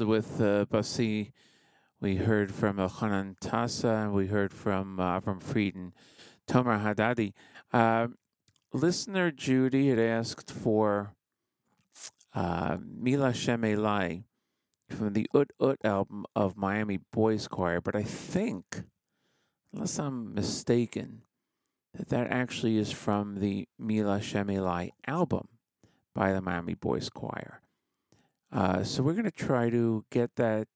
With 0.00 0.40
uh, 0.40 0.64
Basi. 0.64 1.32
We 2.00 2.16
heard 2.16 2.52
from 2.52 2.78
Elchanan 2.78 3.38
Tassa, 3.38 4.04
and 4.04 4.14
we 4.14 4.26
heard 4.26 4.52
from 4.52 4.98
uh, 4.98 5.20
Avram 5.20 5.42
Frieden, 5.42 5.92
Tomer 6.48 6.82
Haddadi. 6.82 7.34
Uh, 7.72 8.08
listener 8.72 9.30
Judy 9.30 9.90
had 9.90 9.98
asked 9.98 10.50
for 10.50 11.14
uh, 12.34 12.78
Mila 12.82 13.34
Shem 13.34 13.62
Elai 13.62 14.24
from 14.88 15.12
the 15.12 15.28
Ut 15.34 15.50
Ut 15.60 15.78
album 15.84 16.24
of 16.34 16.56
Miami 16.56 16.98
Boys 17.12 17.46
Choir, 17.46 17.80
but 17.80 17.94
I 17.94 18.02
think, 18.02 18.84
unless 19.72 19.98
I'm 19.98 20.34
mistaken, 20.34 21.22
that 21.94 22.08
that 22.08 22.28
actually 22.28 22.78
is 22.78 22.90
from 22.90 23.40
the 23.40 23.68
Mila 23.78 24.22
Shem 24.22 24.48
Elai 24.48 24.90
album 25.06 25.48
by 26.14 26.32
the 26.32 26.40
Miami 26.40 26.74
Boys 26.74 27.10
Choir. 27.10 27.61
Uh, 28.52 28.84
so 28.84 29.02
we're 29.02 29.14
going 29.14 29.24
to 29.24 29.30
try 29.30 29.70
to 29.70 30.04
get 30.10 30.36
that 30.36 30.68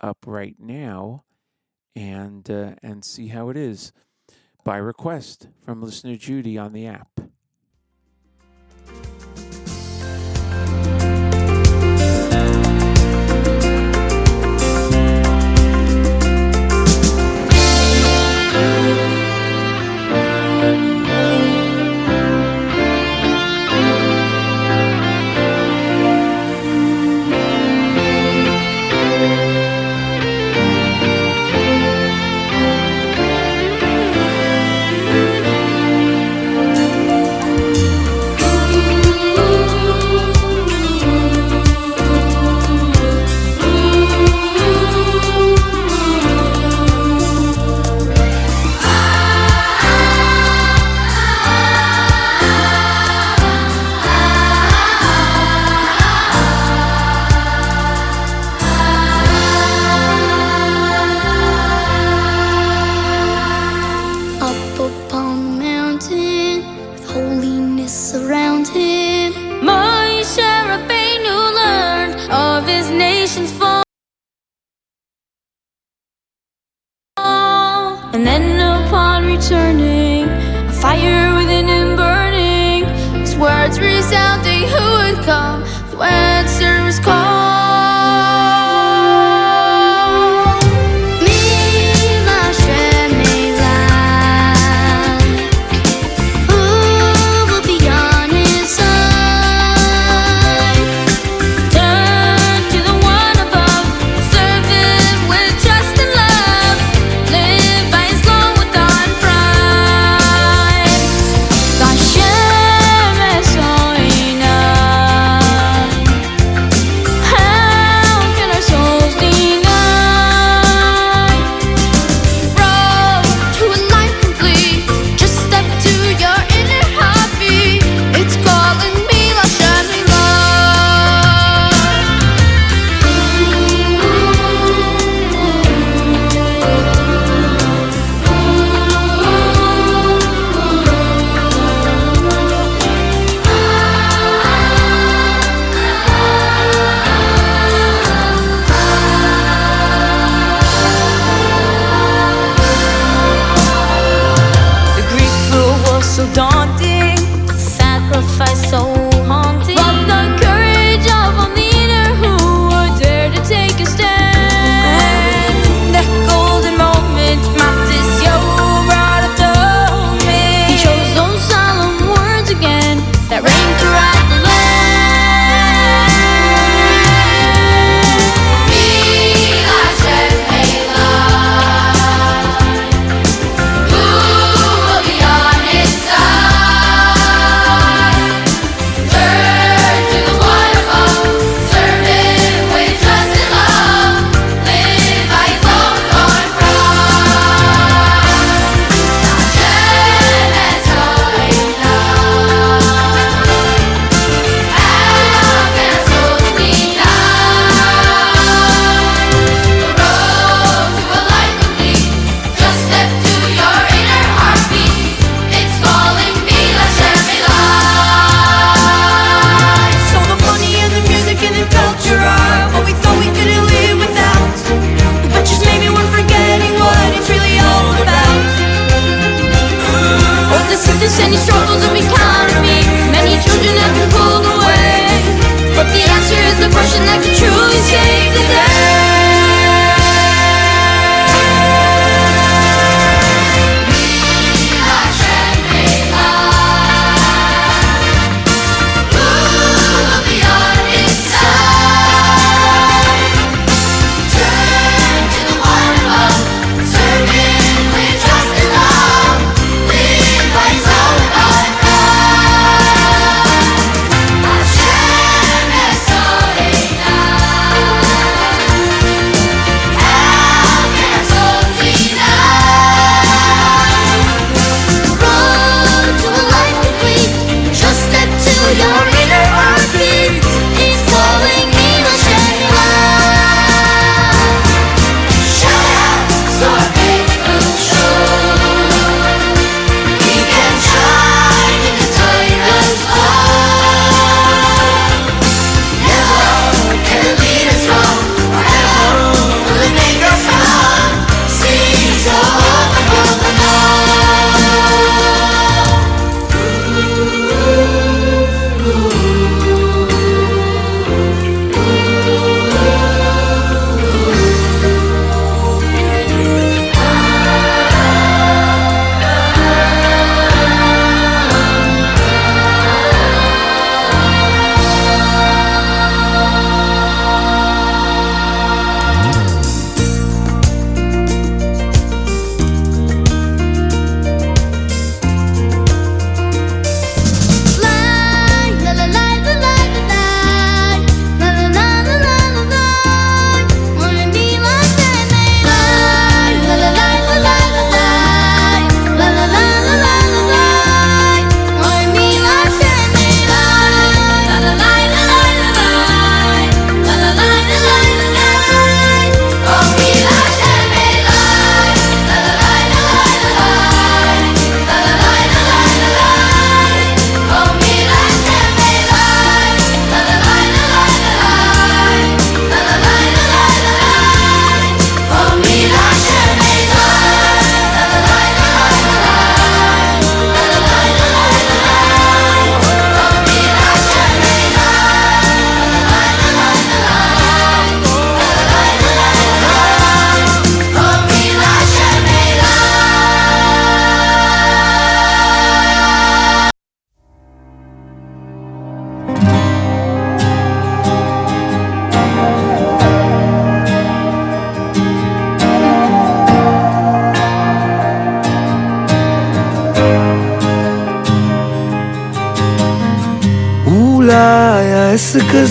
up 0.00 0.18
right 0.26 0.56
now 0.58 1.24
and 1.94 2.50
uh, 2.50 2.74
and 2.82 3.04
see 3.04 3.28
how 3.28 3.48
it 3.48 3.56
is 3.56 3.92
by 4.64 4.76
request 4.76 5.48
from 5.62 5.82
listener 5.82 6.16
Judy 6.16 6.58
on 6.58 6.74
the 6.74 6.86
app. 6.86 7.08
conditions 73.26 73.58
for 73.58 73.65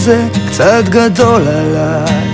הזה 0.08 0.28
קצת 0.50 0.84
גדול 0.90 1.48
עליי 1.48 2.28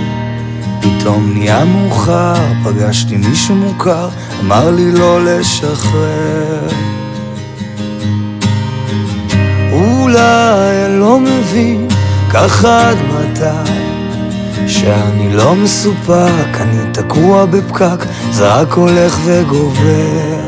פתאום 0.80 1.32
נהיה 1.34 1.64
מאוחר, 1.64 2.34
פגשתי 2.64 3.16
מישהו 3.16 3.54
מוכר, 3.54 4.08
אמר 4.40 4.70
לי 4.70 4.92
לא 4.92 5.24
לשחרר. 5.24 6.68
אולי 9.72 10.86
אני 10.86 11.00
לא 11.00 11.18
מבין, 11.20 11.88
ככה 12.32 12.88
עד 12.88 12.96
מתי, 12.96 13.72
שאני 14.66 15.36
לא 15.36 15.54
מסופק, 15.54 16.60
אני 16.60 16.92
תקוע 16.92 17.46
בפקק, 17.46 18.06
זה 18.30 18.54
רק 18.54 18.72
הולך 18.72 19.18
וגובר. 19.24 20.40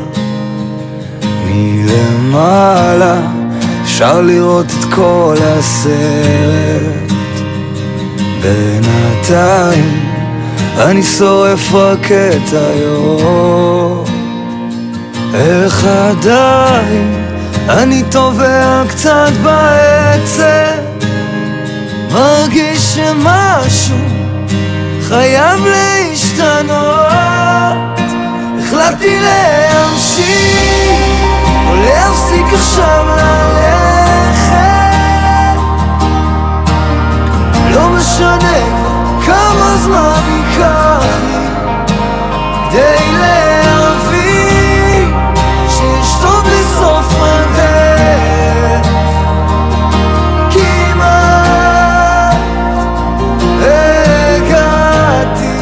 מלמעלה 1.45 3.21
אפשר 3.83 4.21
לראות 4.21 4.65
את 4.65 4.93
כל 4.93 5.35
הסרט, 5.41 7.04
בינתיים 8.45 10.15
אני 10.77 11.03
שורף 11.03 11.73
רק 11.73 12.11
את 12.11 12.53
היום. 12.53 14.05
איך 15.33 15.85
עדיין 15.85 17.25
אני 17.69 18.03
טובע 18.11 18.83
קצת 18.89 19.31
בעצם 19.43 20.81
מרגיש 22.11 22.79
שמשהו 22.79 23.97
חייב 25.07 25.59
להשתנות. 25.65 27.05
החלטתי 28.59 29.19
להמשיך 29.19 30.25
או 31.69 31.75
להפסיק 31.75 32.45
עכשיו 32.53 33.05
ללכת 33.07 34.84
לא 37.75 37.89
משנה 37.89 38.57
כמה 39.25 39.77
זמן 39.83 40.21
ייקח 40.27 41.05
לי 41.27 41.47
כדי 42.69 43.11
להבין 43.19 45.13
שיש 45.69 46.15
טוב 46.21 46.43
בסוף 46.45 47.13
הדרך 47.21 48.87
כמעט 50.49 52.37
הגעתי 53.61 55.57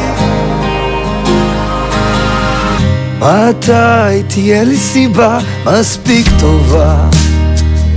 מתי 3.19 4.23
תהיה 4.27 4.63
לי 4.63 4.77
סיבה 4.77 5.37
מספיק 5.65 6.27
טובה 6.39 6.95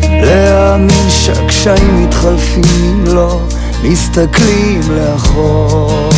להאמין 0.02 1.10
שהקשיים 1.10 2.04
מתחלפים 2.04 2.62
אם 2.82 3.04
לא 3.14 3.40
מסתכלים 3.82 4.80
לאחור. 4.90 6.10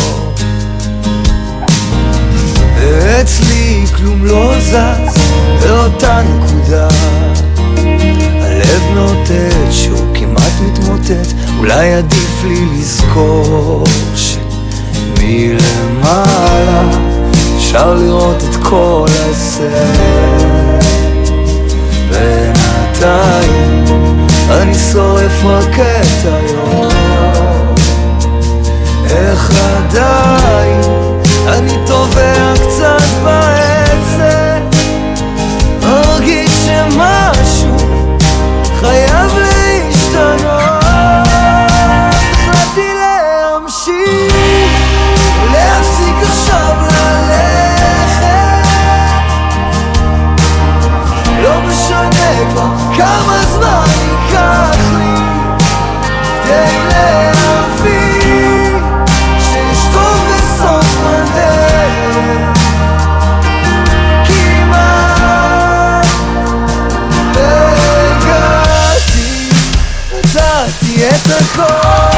ואצלי 2.75 3.85
כלום 3.97 4.25
לא 4.25 4.53
זז 4.59 5.17
באותה 5.63 6.21
נקודה. 6.21 6.87
הלב 8.41 8.81
מאותת 8.93 9.71
שהוא 9.71 10.07
כמעט 10.13 10.53
מתמוטט 10.61 11.33
אולי 11.57 11.93
עדיף 11.93 12.43
לי 12.43 12.65
לזכור 12.65 13.83
שמלמעלה 15.15 15.69
אפשר 17.57 17.93
לראות 17.93 18.43
את 18.43 18.55
כל 18.63 19.07
הסרט 19.09 20.83
בינתיים 22.09 23.85
אני 24.49 24.73
שורף 24.91 25.43
רק 25.45 25.79
את 25.79 26.25
היום 26.25 27.08
איך 29.09 29.51
עדיין 29.51 30.81
אני 31.47 31.77
טובע 31.87 32.53
קצת 32.55 33.03
בעצם. 33.23 34.63
מרגיש 35.81 36.51
שמשהו 36.51 37.18
cold 71.59 72.08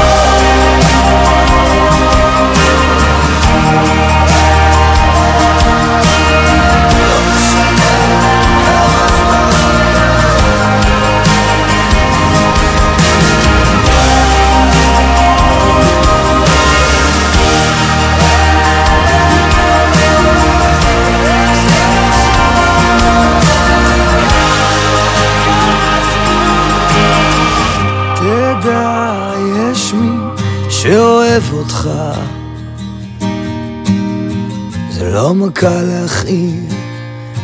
זה 35.41 35.41
לא 35.41 35.41
מכה 35.41 35.81
להכאיב, 35.81 36.69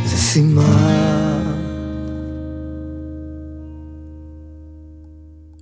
זה 0.06 0.18
סימן 0.18 0.64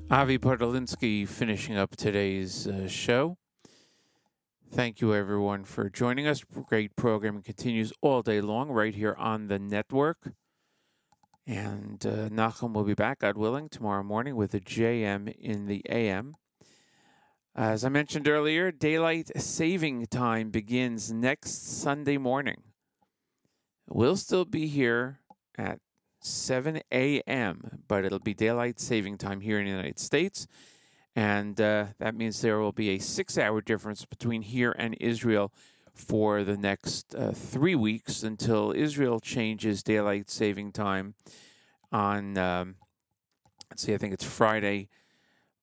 Avi 0.10 0.38
Podolinsky 0.38 1.26
finishing 1.26 1.78
up 1.78 1.96
today's 1.96 2.68
uh, 2.68 2.86
show. 2.90 3.38
Thank 4.70 5.00
you, 5.00 5.16
everyone, 5.16 5.64
for 5.64 5.90
joining 5.90 6.28
us. 6.28 6.44
Great 6.72 6.98
programming 6.98 7.44
continues 7.44 7.94
all 8.02 8.22
day 8.22 8.42
long 8.42 8.68
right 8.72 8.94
here 8.94 9.16
on 9.18 9.48
the 9.48 9.58
network. 9.58 10.20
And 11.48 12.06
uh, 12.06 12.28
Nachum 12.28 12.74
will 12.74 12.84
be 12.84 12.94
back, 12.94 13.20
God 13.20 13.38
willing, 13.38 13.70
tomorrow 13.70 14.04
morning 14.04 14.36
with 14.36 14.54
a 14.54 14.60
JM 14.60 15.34
in 15.40 15.68
the 15.68 15.82
AM. 15.90 16.34
As 17.59 17.87
I 17.87 17.89
mentioned 17.89 18.29
earlier, 18.29 18.71
daylight 18.71 19.31
saving 19.41 20.09
time 20.09 20.51
begins 20.51 21.11
next 21.11 21.81
Sunday 21.81 22.19
morning. 22.19 22.61
We'll 23.89 24.17
still 24.17 24.45
be 24.45 24.67
here 24.67 25.21
at 25.57 25.79
7 26.21 26.83
a.m., 26.93 27.83
but 27.89 28.05
it'll 28.05 28.19
be 28.19 28.35
daylight 28.35 28.79
saving 28.79 29.17
time 29.17 29.41
here 29.41 29.59
in 29.59 29.65
the 29.65 29.71
United 29.71 29.99
States. 29.99 30.47
And 31.15 31.59
uh, 31.59 31.87
that 31.99 32.15
means 32.15 32.43
there 32.43 32.59
will 32.59 32.73
be 32.73 32.91
a 32.91 32.99
six 32.99 33.39
hour 33.39 33.63
difference 33.63 34.05
between 34.05 34.43
here 34.43 34.77
and 34.79 34.95
Israel 35.01 35.51
for 35.95 36.45
the 36.45 36.59
next 36.59 37.15
uh, 37.15 37.33
three 37.33 37.75
weeks 37.75 38.23
until 38.23 38.75
Israel 38.77 39.19
changes 39.19 39.83
daylight 39.83 40.29
saving 40.29 40.73
time 40.73 41.15
on, 41.91 42.37
um, 42.37 42.75
let's 43.71 43.83
see, 43.83 43.95
I 43.95 43.97
think 43.97 44.13
it's 44.13 44.25
Friday 44.27 44.91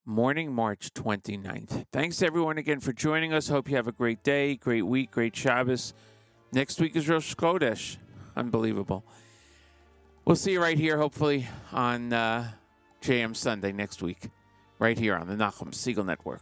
morning, 0.06 0.54
March 0.54 0.94
29th. 0.94 1.86
Thanks 1.92 2.22
everyone 2.22 2.58
again 2.58 2.80
for 2.80 2.94
joining 2.94 3.34
us. 3.34 3.48
Hope 3.48 3.70
you 3.70 3.76
have 3.76 3.88
a 3.88 3.92
great 3.92 4.24
day, 4.24 4.56
great 4.56 4.84
week, 4.84 5.12
great 5.12 5.36
Shabbos. 5.36 5.94
Next 6.52 6.80
week 6.80 6.96
is 6.96 7.08
Rosh 7.08 7.36
Chodesh. 7.36 7.98
Unbelievable. 8.36 9.04
We'll 10.26 10.36
see 10.36 10.54
you 10.54 10.62
right 10.62 10.78
here, 10.78 10.98
hopefully, 10.98 11.48
on 11.72 12.14
uh, 12.14 12.52
JM 13.02 13.36
Sunday 13.36 13.72
next 13.72 14.02
week, 14.02 14.30
right 14.80 14.98
here 14.98 15.16
on 15.16 15.28
the 15.28 15.36
Nachum 15.36 15.72
Segal 15.72 16.06
Network. 16.06 16.42